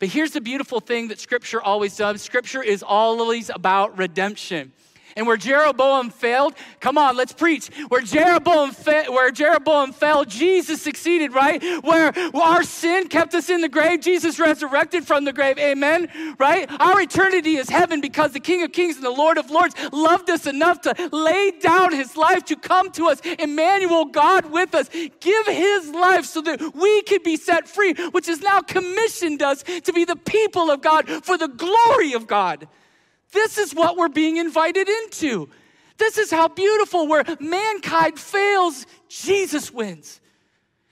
But 0.00 0.08
here's 0.08 0.32
the 0.32 0.40
beautiful 0.40 0.80
thing 0.80 1.08
that 1.08 1.20
Scripture 1.20 1.62
always 1.62 1.96
does 1.96 2.22
Scripture 2.22 2.62
is 2.62 2.82
always 2.82 3.50
about 3.50 3.96
redemption. 3.96 4.72
And 5.16 5.26
where 5.26 5.36
Jeroboam 5.36 6.10
failed, 6.10 6.54
come 6.80 6.98
on, 6.98 7.16
let's 7.16 7.32
preach. 7.32 7.68
Where 7.88 8.00
Jeroboam, 8.00 8.72
fa- 8.72 9.06
where 9.08 9.30
Jeroboam 9.30 9.92
failed, 9.92 10.28
Jesus 10.28 10.80
succeeded, 10.82 11.34
right? 11.34 11.62
Where 11.82 12.12
our 12.34 12.62
sin 12.62 13.08
kept 13.08 13.34
us 13.34 13.50
in 13.50 13.60
the 13.60 13.68
grave, 13.68 14.00
Jesus 14.00 14.38
resurrected 14.38 15.06
from 15.06 15.24
the 15.24 15.32
grave. 15.32 15.58
Amen, 15.58 16.08
right? 16.38 16.70
Our 16.80 17.00
eternity 17.00 17.56
is 17.56 17.68
heaven 17.68 18.00
because 18.00 18.32
the 18.32 18.40
King 18.40 18.62
of 18.62 18.72
Kings 18.72 18.96
and 18.96 19.04
the 19.04 19.10
Lord 19.10 19.38
of 19.38 19.50
Lords 19.50 19.74
loved 19.92 20.30
us 20.30 20.46
enough 20.46 20.80
to 20.82 20.94
lay 21.12 21.52
down 21.60 21.92
his 21.92 22.16
life 22.16 22.44
to 22.46 22.56
come 22.56 22.90
to 22.92 23.06
us. 23.06 23.20
Emmanuel, 23.38 24.06
God 24.06 24.50
with 24.50 24.74
us, 24.74 24.88
give 25.20 25.46
his 25.46 25.88
life 25.90 26.24
so 26.24 26.40
that 26.42 26.74
we 26.74 27.02
could 27.02 27.22
be 27.22 27.36
set 27.36 27.68
free, 27.68 27.94
which 28.12 28.26
has 28.26 28.40
now 28.40 28.60
commissioned 28.60 29.42
us 29.42 29.62
to 29.62 29.92
be 29.92 30.04
the 30.04 30.16
people 30.16 30.70
of 30.70 30.80
God 30.80 31.08
for 31.24 31.36
the 31.36 31.48
glory 31.48 32.12
of 32.12 32.26
God. 32.26 32.68
This 33.32 33.58
is 33.58 33.74
what 33.74 33.96
we're 33.96 34.08
being 34.08 34.36
invited 34.36 34.88
into. 34.88 35.48
This 35.98 36.18
is 36.18 36.30
how 36.30 36.48
beautiful, 36.48 37.06
where 37.06 37.24
mankind 37.38 38.18
fails, 38.18 38.86
Jesus 39.08 39.70
wins. 39.72 40.20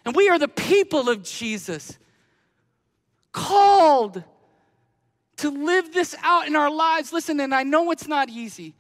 And 0.05 0.15
we 0.15 0.29
are 0.29 0.39
the 0.39 0.49
people 0.49 1.09
of 1.09 1.23
Jesus, 1.23 1.99
called 3.33 4.23
to 5.37 5.51
live 5.51 5.93
this 5.93 6.15
out 6.23 6.47
in 6.47 6.57
our 6.57 6.71
lives. 6.71 7.13
Listen, 7.13 7.41
and 7.41 7.55
I 7.55 7.63
know 7.63 7.91
it's 7.91 8.09
not 8.09 8.29
easy. 8.29 8.75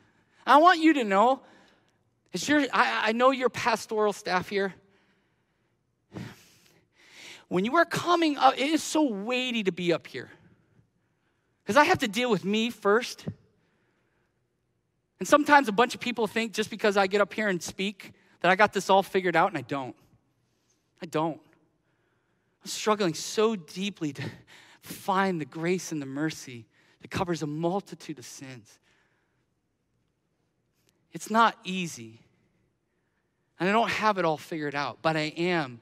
I 0.46 0.58
want 0.58 0.80
you 0.80 0.94
to 0.94 1.04
know, 1.04 1.40
as 2.34 2.48
I, 2.50 2.68
I 2.72 3.12
know 3.12 3.30
your 3.30 3.48
pastoral 3.48 4.12
staff 4.12 4.48
here. 4.48 4.74
When 7.48 7.64
you 7.64 7.76
are 7.76 7.84
coming 7.84 8.36
up, 8.36 8.54
it 8.54 8.68
is 8.68 8.82
so 8.82 9.02
weighty 9.10 9.64
to 9.64 9.72
be 9.72 9.92
up 9.92 10.06
here. 10.06 10.30
Because 11.62 11.76
I 11.76 11.84
have 11.84 11.98
to 11.98 12.08
deal 12.08 12.30
with 12.30 12.44
me 12.44 12.70
first. 12.70 13.26
And 15.18 15.26
sometimes 15.26 15.68
a 15.68 15.72
bunch 15.72 15.94
of 15.94 16.00
people 16.00 16.26
think 16.26 16.52
just 16.52 16.70
because 16.70 16.96
I 16.96 17.06
get 17.06 17.20
up 17.20 17.32
here 17.32 17.48
and 17.48 17.62
speak 17.62 18.12
that 18.40 18.50
I 18.50 18.56
got 18.56 18.72
this 18.72 18.88
all 18.88 19.02
figured 19.02 19.34
out, 19.34 19.48
and 19.48 19.58
I 19.58 19.62
don't. 19.62 19.96
I 21.02 21.06
don't. 21.06 21.40
I'm 22.62 22.70
struggling 22.70 23.14
so 23.14 23.56
deeply 23.56 24.12
to 24.12 24.22
find 24.82 25.40
the 25.40 25.44
grace 25.44 25.92
and 25.92 26.00
the 26.00 26.06
mercy 26.06 26.66
that 27.02 27.10
covers 27.10 27.42
a 27.42 27.46
multitude 27.46 28.18
of 28.18 28.24
sins. 28.24 28.78
It's 31.12 31.30
not 31.30 31.56
easy. 31.64 32.20
And 33.58 33.68
I 33.68 33.72
don't 33.72 33.90
have 33.90 34.18
it 34.18 34.24
all 34.24 34.36
figured 34.36 34.74
out, 34.74 34.98
but 35.02 35.16
I 35.16 35.32
am 35.36 35.80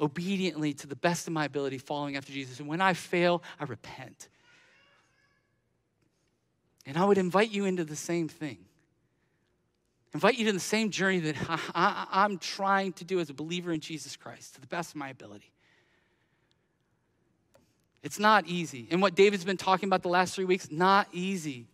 obediently 0.00 0.74
to 0.74 0.86
the 0.86 0.96
best 0.96 1.28
of 1.28 1.32
my 1.32 1.44
ability 1.44 1.78
following 1.78 2.16
after 2.16 2.32
Jesus. 2.32 2.58
And 2.58 2.68
when 2.68 2.80
I 2.80 2.94
fail, 2.94 3.42
I 3.60 3.64
repent. 3.64 4.28
And 6.86 6.98
I 6.98 7.04
would 7.04 7.18
invite 7.18 7.50
you 7.50 7.64
into 7.64 7.84
the 7.84 7.96
same 7.96 8.28
thing. 8.28 8.58
Invite 10.12 10.38
you 10.38 10.46
to 10.46 10.52
the 10.52 10.60
same 10.60 10.90
journey 10.90 11.18
that 11.20 11.36
I, 11.74 12.24
am 12.24 12.38
trying 12.38 12.92
to 12.94 13.04
do 13.04 13.20
as 13.20 13.30
a 13.30 13.34
believer 13.34 13.72
in 13.72 13.80
Jesus 13.80 14.16
Christ 14.16 14.54
to 14.54 14.60
the 14.60 14.66
best 14.66 14.90
of 14.90 14.96
my 14.96 15.08
ability. 15.08 15.50
It's 18.02 18.18
not 18.18 18.46
easy. 18.46 18.86
And 18.90 19.00
what 19.00 19.14
David's 19.14 19.44
been 19.44 19.56
talking 19.56 19.88
about 19.88 20.02
the 20.02 20.08
last 20.08 20.34
three 20.34 20.44
weeks, 20.44 20.70
not 20.70 21.08
easy, 21.12 21.66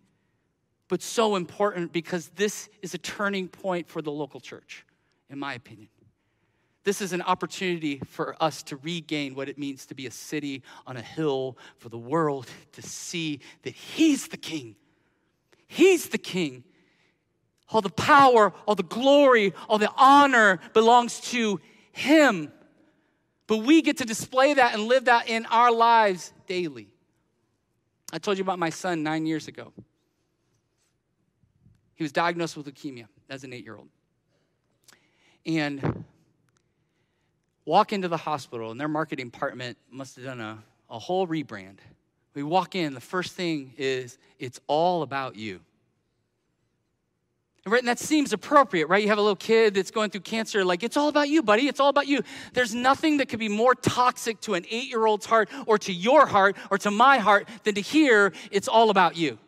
but 0.88 1.02
so 1.02 1.36
important 1.36 1.92
because 1.92 2.28
this 2.30 2.68
is 2.82 2.94
a 2.94 2.98
turning 2.98 3.48
point 3.48 3.88
for 3.88 4.00
the 4.00 4.12
local 4.12 4.40
church, 4.40 4.86
in 5.28 5.38
my 5.38 5.54
opinion. 5.54 5.88
This 6.82 7.02
is 7.02 7.12
an 7.12 7.20
opportunity 7.20 8.00
for 8.06 8.36
us 8.42 8.62
to 8.64 8.76
regain 8.76 9.34
what 9.34 9.48
it 9.48 9.58
means 9.58 9.86
to 9.86 9.94
be 9.94 10.06
a 10.06 10.10
city 10.10 10.62
on 10.86 10.96
a 10.96 11.02
hill 11.02 11.58
for 11.78 11.90
the 11.90 11.98
world 11.98 12.46
to 12.72 12.82
see 12.82 13.40
that 13.62 13.74
He's 13.74 14.28
the 14.28 14.38
King 14.38 14.76
He's 15.72 16.08
the 16.08 16.18
king. 16.18 16.64
All 17.68 17.80
the 17.80 17.90
power, 17.90 18.52
all 18.66 18.74
the 18.74 18.82
glory, 18.82 19.54
all 19.68 19.78
the 19.78 19.92
honor 19.96 20.58
belongs 20.74 21.20
to 21.30 21.60
Him. 21.92 22.50
But 23.46 23.58
we 23.58 23.80
get 23.80 23.98
to 23.98 24.04
display 24.04 24.54
that 24.54 24.74
and 24.74 24.88
live 24.88 25.04
that 25.04 25.28
in 25.28 25.46
our 25.46 25.70
lives 25.70 26.32
daily. 26.48 26.88
I 28.12 28.18
told 28.18 28.36
you 28.36 28.42
about 28.42 28.58
my 28.58 28.70
son 28.70 29.04
nine 29.04 29.26
years 29.26 29.46
ago. 29.46 29.72
He 31.94 32.02
was 32.02 32.10
diagnosed 32.10 32.56
with 32.56 32.66
leukemia 32.66 33.06
as 33.28 33.44
an 33.44 33.52
eight 33.52 33.62
year 33.62 33.76
old. 33.76 33.90
And 35.46 36.04
walk 37.64 37.92
into 37.92 38.08
the 38.08 38.16
hospital, 38.16 38.72
and 38.72 38.80
their 38.80 38.88
marketing 38.88 39.28
department 39.28 39.78
must 39.88 40.16
have 40.16 40.24
done 40.24 40.40
a, 40.40 40.58
a 40.90 40.98
whole 40.98 41.28
rebrand. 41.28 41.78
We 42.34 42.42
walk 42.42 42.74
in, 42.74 42.94
the 42.94 43.00
first 43.00 43.34
thing 43.34 43.74
is, 43.76 44.18
it's 44.38 44.60
all 44.66 45.02
about 45.02 45.36
you. 45.36 45.60
And 47.66 47.86
that 47.86 47.98
seems 47.98 48.32
appropriate, 48.32 48.88
right? 48.88 49.02
You 49.02 49.08
have 49.10 49.18
a 49.18 49.22
little 49.22 49.36
kid 49.36 49.74
that's 49.74 49.90
going 49.90 50.10
through 50.10 50.22
cancer, 50.22 50.64
like, 50.64 50.82
it's 50.82 50.96
all 50.96 51.08
about 51.08 51.28
you, 51.28 51.42
buddy. 51.42 51.68
It's 51.68 51.78
all 51.78 51.90
about 51.90 52.06
you. 52.06 52.22
There's 52.54 52.74
nothing 52.74 53.18
that 53.18 53.28
could 53.28 53.38
be 53.38 53.48
more 53.48 53.74
toxic 53.74 54.40
to 54.42 54.54
an 54.54 54.64
eight 54.70 54.88
year 54.88 55.04
old's 55.04 55.26
heart 55.26 55.50
or 55.66 55.78
to 55.78 55.92
your 55.92 56.26
heart 56.26 56.56
or 56.70 56.78
to 56.78 56.90
my 56.90 57.18
heart 57.18 57.48
than 57.64 57.74
to 57.74 57.80
hear 57.80 58.32
it's 58.50 58.68
all 58.68 58.90
about 58.90 59.16
you. 59.16 59.38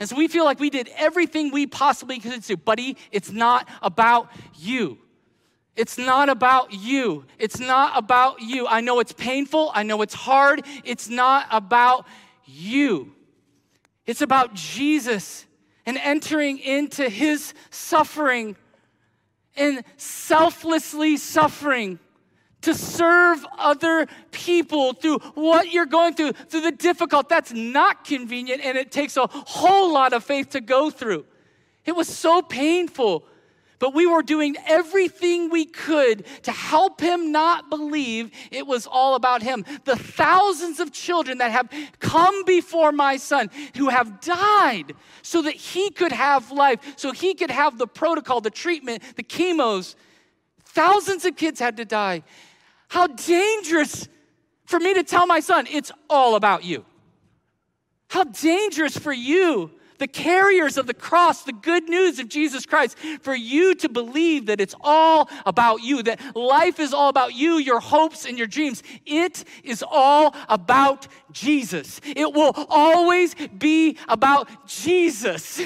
And 0.00 0.08
so 0.08 0.16
we 0.16 0.28
feel 0.28 0.44
like 0.44 0.58
we 0.58 0.70
did 0.70 0.90
everything 0.96 1.52
we 1.52 1.66
possibly 1.66 2.18
could 2.18 2.42
do. 2.42 2.56
Buddy, 2.56 2.96
it's 3.12 3.30
not 3.30 3.68
about 3.82 4.32
you. 4.56 4.98
It's 5.74 5.96
not 5.96 6.28
about 6.28 6.72
you. 6.72 7.24
It's 7.38 7.58
not 7.58 7.96
about 7.96 8.42
you. 8.42 8.66
I 8.66 8.80
know 8.80 9.00
it's 9.00 9.12
painful. 9.12 9.70
I 9.74 9.82
know 9.82 10.02
it's 10.02 10.14
hard. 10.14 10.66
It's 10.84 11.08
not 11.08 11.46
about 11.50 12.06
you. 12.44 13.14
It's 14.06 14.20
about 14.20 14.54
Jesus 14.54 15.46
and 15.86 15.96
entering 15.96 16.58
into 16.58 17.08
his 17.08 17.54
suffering 17.70 18.56
and 19.56 19.82
selflessly 19.96 21.16
suffering 21.16 21.98
to 22.62 22.74
serve 22.74 23.44
other 23.58 24.06
people 24.30 24.92
through 24.92 25.18
what 25.34 25.72
you're 25.72 25.86
going 25.86 26.14
through, 26.14 26.32
through 26.32 26.60
the 26.60 26.72
difficult. 26.72 27.28
That's 27.28 27.52
not 27.52 28.04
convenient, 28.04 28.64
and 28.64 28.78
it 28.78 28.92
takes 28.92 29.16
a 29.16 29.26
whole 29.26 29.92
lot 29.92 30.12
of 30.12 30.22
faith 30.24 30.50
to 30.50 30.60
go 30.60 30.90
through. 30.90 31.24
It 31.84 31.92
was 31.92 32.08
so 32.08 32.40
painful 32.42 33.24
but 33.82 33.94
we 33.94 34.06
were 34.06 34.22
doing 34.22 34.54
everything 34.64 35.50
we 35.50 35.64
could 35.64 36.24
to 36.44 36.52
help 36.52 37.00
him 37.00 37.32
not 37.32 37.68
believe 37.68 38.30
it 38.52 38.64
was 38.64 38.86
all 38.86 39.16
about 39.16 39.42
him. 39.42 39.64
The 39.82 39.96
thousands 39.96 40.78
of 40.78 40.92
children 40.92 41.38
that 41.38 41.50
have 41.50 41.68
come 41.98 42.44
before 42.44 42.92
my 42.92 43.16
son 43.16 43.50
who 43.76 43.88
have 43.88 44.20
died 44.20 44.94
so 45.22 45.42
that 45.42 45.54
he 45.54 45.90
could 45.90 46.12
have 46.12 46.52
life, 46.52 46.78
so 46.94 47.10
he 47.10 47.34
could 47.34 47.50
have 47.50 47.76
the 47.76 47.88
protocol, 47.88 48.40
the 48.40 48.50
treatment, 48.50 49.02
the 49.16 49.24
chemos. 49.24 49.96
Thousands 50.64 51.24
of 51.24 51.34
kids 51.34 51.58
had 51.58 51.76
to 51.78 51.84
die. 51.84 52.22
How 52.86 53.08
dangerous 53.08 54.06
for 54.64 54.78
me 54.78 54.94
to 54.94 55.02
tell 55.02 55.26
my 55.26 55.40
son, 55.40 55.66
it's 55.68 55.90
all 56.08 56.36
about 56.36 56.62
you. 56.62 56.84
How 58.10 58.22
dangerous 58.22 58.96
for 58.96 59.12
you 59.12 59.72
the 60.02 60.08
carriers 60.08 60.76
of 60.76 60.88
the 60.88 60.94
cross, 60.94 61.44
the 61.44 61.52
good 61.52 61.88
news 61.88 62.18
of 62.18 62.28
Jesus 62.28 62.66
Christ, 62.66 62.98
for 63.20 63.36
you 63.36 63.72
to 63.76 63.88
believe 63.88 64.46
that 64.46 64.60
it's 64.60 64.74
all 64.80 65.30
about 65.46 65.80
you, 65.80 66.02
that 66.02 66.34
life 66.34 66.80
is 66.80 66.92
all 66.92 67.08
about 67.08 67.34
you, 67.34 67.58
your 67.58 67.78
hopes 67.78 68.26
and 68.26 68.36
your 68.36 68.48
dreams. 68.48 68.82
It 69.06 69.44
is 69.62 69.84
all 69.88 70.34
about 70.48 71.06
Jesus. 71.30 72.00
It 72.04 72.32
will 72.32 72.52
always 72.68 73.36
be 73.56 73.96
about 74.08 74.66
Jesus. 74.66 75.60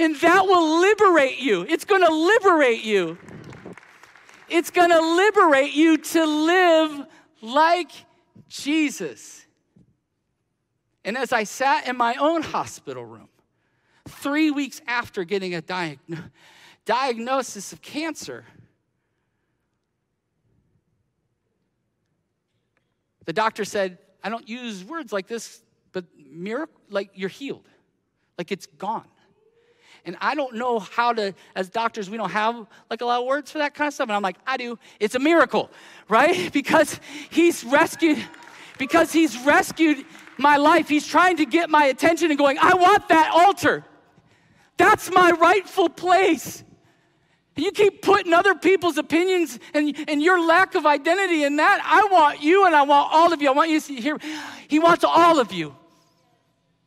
And 0.00 0.16
that 0.16 0.46
will 0.46 0.80
liberate 0.80 1.38
you. 1.38 1.64
It's 1.68 1.84
going 1.84 2.04
to 2.04 2.12
liberate 2.12 2.82
you. 2.82 3.16
It's 4.48 4.70
going 4.70 4.90
to 4.90 5.00
liberate 5.00 5.74
you 5.74 5.98
to 5.98 6.26
live 6.26 7.06
like 7.40 7.92
Jesus. 8.48 9.46
And 11.04 11.16
as 11.16 11.32
I 11.32 11.44
sat 11.44 11.86
in 11.86 11.96
my 11.96 12.16
own 12.16 12.42
hospital 12.42 13.04
room, 13.04 13.28
three 14.16 14.50
weeks 14.50 14.80
after 14.86 15.24
getting 15.24 15.54
a 15.54 15.62
diag- 15.62 15.98
diagnosis 16.84 17.72
of 17.72 17.82
cancer. 17.82 18.44
The 23.24 23.32
doctor 23.32 23.64
said, 23.64 23.98
I 24.22 24.28
don't 24.28 24.48
use 24.48 24.84
words 24.84 25.12
like 25.12 25.26
this, 25.26 25.62
but 25.92 26.04
miracle, 26.30 26.80
like 26.90 27.10
you're 27.14 27.28
healed, 27.28 27.66
like 28.38 28.52
it's 28.52 28.66
gone. 28.66 29.06
And 30.06 30.16
I 30.20 30.34
don't 30.34 30.56
know 30.56 30.78
how 30.78 31.14
to, 31.14 31.34
as 31.56 31.70
doctors, 31.70 32.10
we 32.10 32.18
don't 32.18 32.30
have 32.30 32.66
like 32.90 33.00
a 33.00 33.06
lot 33.06 33.20
of 33.20 33.26
words 33.26 33.50
for 33.50 33.58
that 33.58 33.74
kind 33.74 33.88
of 33.88 33.94
stuff. 33.94 34.08
And 34.08 34.16
I'm 34.16 34.22
like, 34.22 34.36
I 34.46 34.58
do. 34.58 34.78
It's 35.00 35.14
a 35.14 35.18
miracle, 35.18 35.70
right? 36.08 36.52
Because 36.52 37.00
he's 37.30 37.64
rescued, 37.64 38.22
because 38.78 39.12
he's 39.12 39.38
rescued 39.44 40.04
my 40.36 40.56
life. 40.56 40.88
He's 40.88 41.06
trying 41.06 41.38
to 41.38 41.46
get 41.46 41.70
my 41.70 41.86
attention 41.86 42.30
and 42.30 42.38
going, 42.38 42.58
I 42.60 42.74
want 42.74 43.08
that 43.08 43.30
altar. 43.32 43.84
That's 44.76 45.10
my 45.10 45.30
rightful 45.30 45.88
place. 45.88 46.64
You 47.56 47.70
keep 47.70 48.02
putting 48.02 48.32
other 48.32 48.54
people's 48.54 48.98
opinions 48.98 49.58
and, 49.72 49.94
and 50.08 50.20
your 50.20 50.44
lack 50.44 50.74
of 50.74 50.86
identity 50.86 51.44
in 51.44 51.56
that. 51.56 51.80
I 51.84 52.08
want 52.12 52.42
you 52.42 52.66
and 52.66 52.74
I 52.74 52.82
want 52.82 53.12
all 53.12 53.32
of 53.32 53.40
you. 53.40 53.48
I 53.48 53.52
want 53.52 53.70
you 53.70 53.80
to 53.80 53.94
hear. 53.94 54.18
He 54.66 54.80
wants 54.80 55.04
all 55.04 55.38
of 55.38 55.52
you. 55.52 55.74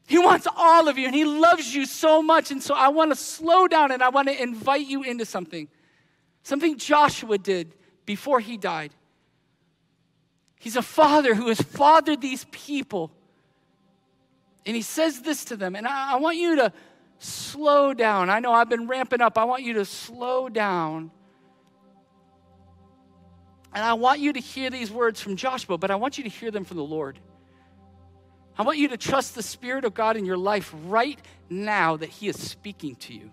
He 0.08 0.20
wants 0.20 0.48
all 0.56 0.88
of 0.90 0.98
you 0.98 1.06
and 1.06 1.16
He 1.16 1.24
loves 1.24 1.74
you 1.74 1.86
so 1.86 2.22
much. 2.22 2.52
And 2.52 2.62
so 2.62 2.76
I 2.76 2.90
want 2.90 3.12
to 3.12 3.16
slow 3.16 3.68
down 3.68 3.92
and 3.92 4.04
I 4.04 4.10
want 4.10 4.28
to 4.28 4.42
invite 4.42 4.86
you 4.86 5.04
into 5.04 5.26
something. 5.26 5.70
Something 6.44 6.78
Joshua 6.78 7.38
did 7.38 7.74
before 8.06 8.40
he 8.40 8.58
died. 8.58 8.94
He's 10.60 10.76
a 10.76 10.82
father 10.82 11.36
who 11.36 11.50
has 11.50 11.62
fathered 11.62 12.22
these 12.22 12.46
people. 12.52 13.12
And 14.66 14.76
he 14.76 14.82
says 14.82 15.22
this 15.22 15.46
to 15.46 15.58
them. 15.58 15.76
And 15.76 15.86
I, 15.86 16.14
I 16.14 16.16
want 16.16 16.38
you 16.38 16.56
to 16.56 16.74
slow 17.20 17.94
down. 17.94 18.30
I 18.30 18.40
know 18.40 18.54
I've 18.54 18.70
been 18.70 18.88
ramping 18.88 19.22
up. 19.22 19.38
I 19.38 19.44
want 19.44 19.64
you 19.64 19.74
to 19.74 19.86
slow 19.86 20.50
down. 20.50 21.12
And 23.74 23.84
I 23.84 23.94
want 23.94 24.20
you 24.20 24.34
to 24.34 24.40
hear 24.40 24.70
these 24.70 24.92
words 24.92 25.22
from 25.22 25.36
Joshua, 25.36 25.78
but 25.78 25.92
I 25.92 25.96
want 25.96 26.18
you 26.18 26.24
to 26.24 26.30
hear 26.30 26.52
them 26.52 26.64
from 26.64 26.78
the 26.78 26.84
Lord. 26.84 27.20
I 28.58 28.64
want 28.64 28.80
you 28.80 28.88
to 28.88 28.98
trust 28.98 29.36
the 29.36 29.44
Spirit 29.44 29.86
of 29.86 29.94
God 29.94 30.18
in 30.18 30.26
your 30.26 30.38
life 30.38 30.74
right 30.86 31.20
now 31.50 31.98
that 31.98 32.10
He 32.10 32.28
is 32.28 32.40
speaking 32.40 32.96
to 32.96 33.14
you. 33.14 33.32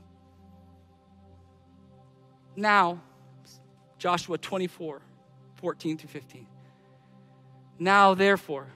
Now, 2.56 3.00
Joshua 3.98 4.36
24, 4.36 5.00
14 5.56 5.98
through 5.98 6.08
15. 6.10 6.46
Now, 7.78 8.14
therefore, 8.14 8.66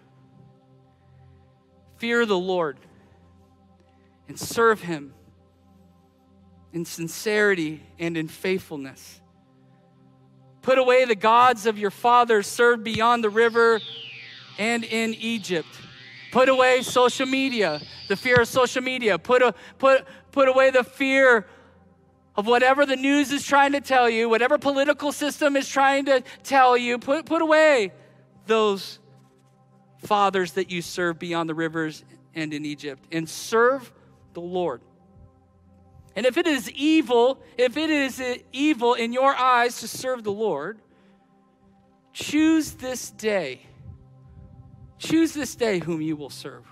fear 1.98 2.24
the 2.24 2.38
Lord 2.38 2.78
and 4.28 4.38
serve 4.38 4.82
Him 4.82 5.12
in 6.72 6.84
sincerity 6.84 7.82
and 7.98 8.16
in 8.16 8.28
faithfulness. 8.28 9.20
Put 10.62 10.78
away 10.78 11.04
the 11.06 11.14
gods 11.14 11.66
of 11.66 11.78
your 11.78 11.90
fathers 11.90 12.46
served 12.46 12.84
beyond 12.84 13.24
the 13.24 13.30
river 13.30 13.80
and 14.58 14.84
in 14.84 15.14
Egypt. 15.14 15.68
Put 16.30 16.48
away 16.48 16.82
social 16.82 17.26
media, 17.26 17.80
the 18.08 18.16
fear 18.16 18.42
of 18.42 18.48
social 18.48 18.82
media. 18.82 19.18
Put, 19.18 19.40
a, 19.40 19.54
put, 19.78 20.04
put 20.30 20.48
away 20.48 20.70
the 20.70 20.84
fear 20.84 21.46
of 22.36 22.46
whatever 22.46 22.84
the 22.84 22.96
news 22.96 23.32
is 23.32 23.46
trying 23.46 23.72
to 23.72 23.80
tell 23.80 24.10
you, 24.10 24.28
whatever 24.28 24.58
political 24.58 25.10
system 25.10 25.56
is 25.56 25.68
trying 25.68 26.04
to 26.04 26.22
tell 26.42 26.76
you. 26.76 26.98
Put, 26.98 27.24
put 27.24 27.40
away 27.40 27.92
those 28.46 28.98
fathers 30.04 30.52
that 30.52 30.70
you 30.70 30.82
serve 30.82 31.18
beyond 31.18 31.48
the 31.48 31.54
rivers 31.54 32.04
and 32.34 32.52
in 32.52 32.64
Egypt 32.64 33.02
and 33.10 33.28
serve 33.28 33.90
the 34.40 34.46
Lord. 34.46 34.80
And 36.14 36.26
if 36.26 36.36
it 36.36 36.46
is 36.46 36.70
evil, 36.72 37.40
if 37.56 37.76
it 37.76 37.90
is 37.90 38.22
evil 38.52 38.94
in 38.94 39.12
your 39.12 39.34
eyes 39.34 39.80
to 39.80 39.88
serve 39.88 40.24
the 40.24 40.32
Lord, 40.32 40.78
choose 42.12 42.72
this 42.72 43.10
day. 43.10 43.60
Choose 44.98 45.32
this 45.32 45.54
day 45.54 45.78
whom 45.78 46.00
you 46.00 46.16
will 46.16 46.30
serve. 46.30 46.64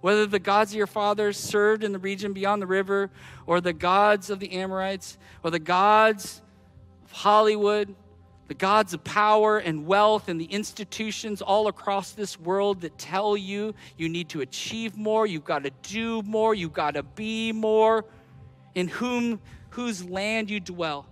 Whether 0.00 0.26
the 0.26 0.38
gods 0.38 0.72
of 0.72 0.76
your 0.76 0.86
fathers 0.86 1.36
served 1.38 1.84
in 1.84 1.92
the 1.92 1.98
region 1.98 2.32
beyond 2.32 2.62
the 2.62 2.66
river, 2.66 3.10
or 3.46 3.60
the 3.60 3.72
gods 3.72 4.30
of 4.30 4.38
the 4.38 4.52
Amorites, 4.52 5.18
or 5.42 5.50
the 5.50 5.58
gods 5.58 6.40
of 7.04 7.12
Hollywood, 7.12 7.94
the 8.50 8.54
gods 8.54 8.92
of 8.92 9.04
power 9.04 9.58
and 9.58 9.86
wealth 9.86 10.28
and 10.28 10.40
the 10.40 10.46
institutions 10.46 11.40
all 11.40 11.68
across 11.68 12.10
this 12.10 12.36
world 12.36 12.80
that 12.80 12.98
tell 12.98 13.36
you 13.36 13.72
you 13.96 14.08
need 14.08 14.28
to 14.28 14.40
achieve 14.40 14.96
more, 14.96 15.24
you've 15.24 15.44
got 15.44 15.62
to 15.62 15.70
do 15.84 16.20
more, 16.22 16.52
you've 16.52 16.72
got 16.72 16.94
to 16.94 17.04
be 17.04 17.52
more, 17.52 18.04
in 18.74 18.88
whom 18.88 19.40
whose 19.68 20.04
land 20.04 20.50
you 20.50 20.58
dwell. 20.58 21.06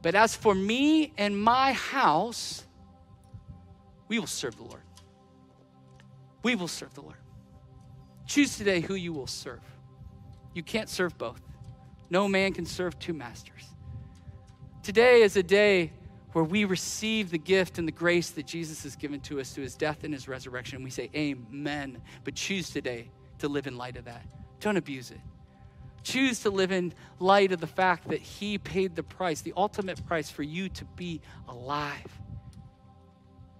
But 0.00 0.14
as 0.14 0.36
for 0.36 0.54
me 0.54 1.12
and 1.18 1.36
my 1.36 1.72
house, 1.72 2.64
we 4.06 4.20
will 4.20 4.28
serve 4.28 4.56
the 4.56 4.62
Lord. 4.62 4.82
We 6.44 6.54
will 6.54 6.68
serve 6.68 6.94
the 6.94 7.02
Lord. 7.02 7.16
Choose 8.28 8.56
today 8.56 8.78
who 8.78 8.94
you 8.94 9.12
will 9.12 9.26
serve. 9.26 9.58
You 10.54 10.62
can't 10.62 10.88
serve 10.88 11.18
both. 11.18 11.42
No 12.10 12.28
man 12.28 12.52
can 12.52 12.64
serve 12.64 12.96
two 13.00 13.12
masters. 13.12 13.64
Today 14.86 15.22
is 15.22 15.36
a 15.36 15.42
day 15.42 15.90
where 16.32 16.44
we 16.44 16.64
receive 16.64 17.32
the 17.32 17.38
gift 17.38 17.78
and 17.78 17.88
the 17.88 17.92
grace 17.92 18.30
that 18.30 18.46
Jesus 18.46 18.84
has 18.84 18.94
given 18.94 19.18
to 19.22 19.40
us 19.40 19.50
through 19.50 19.64
his 19.64 19.74
death 19.74 20.04
and 20.04 20.14
his 20.14 20.28
resurrection. 20.28 20.84
We 20.84 20.90
say, 20.90 21.10
Amen. 21.12 22.00
But 22.22 22.36
choose 22.36 22.70
today 22.70 23.10
to 23.40 23.48
live 23.48 23.66
in 23.66 23.76
light 23.76 23.96
of 23.96 24.04
that. 24.04 24.24
Don't 24.60 24.76
abuse 24.76 25.10
it. 25.10 25.18
Choose 26.04 26.38
to 26.42 26.50
live 26.50 26.70
in 26.70 26.94
light 27.18 27.50
of 27.50 27.60
the 27.60 27.66
fact 27.66 28.10
that 28.10 28.20
he 28.20 28.58
paid 28.58 28.94
the 28.94 29.02
price, 29.02 29.40
the 29.40 29.54
ultimate 29.56 30.06
price 30.06 30.30
for 30.30 30.44
you 30.44 30.68
to 30.68 30.84
be 30.84 31.20
alive. 31.48 32.20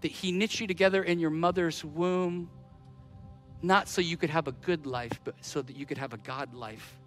That 0.02 0.12
he 0.12 0.30
knit 0.30 0.60
you 0.60 0.68
together 0.68 1.02
in 1.02 1.18
your 1.18 1.30
mother's 1.30 1.84
womb, 1.84 2.48
not 3.62 3.88
so 3.88 4.00
you 4.00 4.16
could 4.16 4.30
have 4.30 4.46
a 4.46 4.52
good 4.52 4.86
life, 4.86 5.18
but 5.24 5.34
so 5.40 5.60
that 5.60 5.74
you 5.74 5.86
could 5.86 5.98
have 5.98 6.12
a 6.12 6.18
God 6.18 6.54
life 6.54 7.00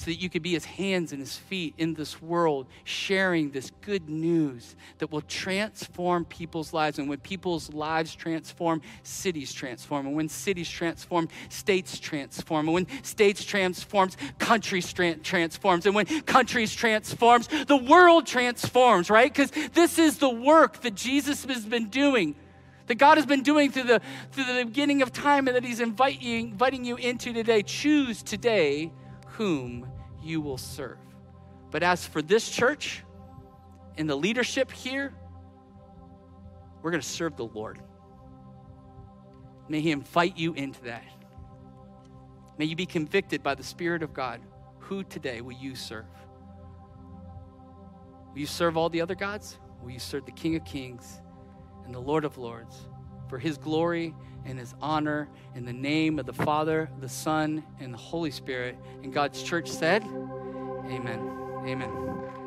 so 0.00 0.06
that 0.06 0.18
you 0.18 0.30
could 0.30 0.42
be 0.42 0.52
his 0.52 0.64
hands 0.64 1.12
and 1.12 1.20
his 1.20 1.36
feet 1.36 1.74
in 1.76 1.92
this 1.92 2.22
world, 2.22 2.66
sharing 2.84 3.50
this 3.50 3.70
good 3.82 4.08
news 4.08 4.74
that 4.96 5.12
will 5.12 5.20
transform 5.20 6.24
people's 6.24 6.72
lives. 6.72 6.98
And 6.98 7.06
when 7.06 7.18
people's 7.18 7.70
lives 7.74 8.14
transform, 8.14 8.80
cities 9.02 9.52
transform. 9.52 10.06
And 10.06 10.16
when 10.16 10.30
cities 10.30 10.70
transform, 10.70 11.28
states 11.50 11.98
transform. 11.98 12.68
And 12.68 12.72
when 12.72 12.86
states 13.02 13.44
transforms, 13.44 14.16
countries 14.38 14.90
transforms. 14.90 15.84
And 15.84 15.94
when 15.94 16.06
countries 16.22 16.74
transforms, 16.74 17.48
the 17.66 17.76
world 17.76 18.26
transforms, 18.26 19.10
right? 19.10 19.30
Because 19.30 19.50
this 19.74 19.98
is 19.98 20.16
the 20.16 20.30
work 20.30 20.80
that 20.80 20.94
Jesus 20.94 21.44
has 21.44 21.66
been 21.66 21.90
doing 21.90 22.36
that 22.86 22.94
God 22.96 23.18
has 23.18 23.26
been 23.26 23.42
doing 23.42 23.70
through 23.70 23.84
the, 23.84 24.00
through 24.32 24.44
the 24.44 24.64
beginning 24.64 25.00
of 25.02 25.12
time 25.12 25.46
and 25.46 25.56
that 25.56 25.62
He's 25.62 25.78
inviting 25.78 26.84
you 26.84 26.96
into 26.96 27.32
today. 27.32 27.62
Choose 27.62 28.20
today 28.20 28.90
whom 29.40 29.86
you 30.22 30.38
will 30.38 30.58
serve. 30.58 30.98
But 31.70 31.82
as 31.82 32.06
for 32.06 32.20
this 32.20 32.50
church 32.50 33.02
and 33.96 34.06
the 34.06 34.14
leadership 34.14 34.70
here, 34.70 35.14
we're 36.82 36.90
going 36.90 37.00
to 37.00 37.08
serve 37.08 37.38
the 37.38 37.46
Lord. 37.46 37.78
May 39.66 39.80
He 39.80 39.92
invite 39.92 40.36
you 40.36 40.52
into 40.52 40.82
that. 40.82 41.04
May 42.58 42.66
you 42.66 42.76
be 42.76 42.84
convicted 42.84 43.42
by 43.42 43.54
the 43.54 43.62
Spirit 43.62 44.02
of 44.02 44.12
God. 44.12 44.42
Who 44.80 45.04
today 45.04 45.40
will 45.40 45.56
you 45.56 45.74
serve? 45.74 46.04
Will 48.34 48.40
you 48.40 48.46
serve 48.46 48.76
all 48.76 48.90
the 48.90 49.00
other 49.00 49.14
gods? 49.14 49.56
Will 49.82 49.92
you 49.92 50.00
serve 50.00 50.26
the 50.26 50.32
King 50.32 50.56
of 50.56 50.66
Kings 50.66 51.22
and 51.86 51.94
the 51.94 51.98
Lord 51.98 52.26
of 52.26 52.36
Lords 52.36 52.88
for 53.30 53.38
His 53.38 53.56
glory 53.56 54.14
and 54.44 54.58
his 54.58 54.74
honor 54.80 55.28
in 55.54 55.64
the 55.64 55.72
name 55.72 56.18
of 56.18 56.26
the 56.26 56.32
Father, 56.32 56.88
the 57.00 57.08
Son, 57.08 57.62
and 57.78 57.92
the 57.92 57.98
Holy 57.98 58.30
Spirit. 58.30 58.76
And 59.02 59.12
God's 59.12 59.42
church 59.42 59.68
said, 59.68 60.02
Amen. 60.04 61.20
Amen. 61.66 62.39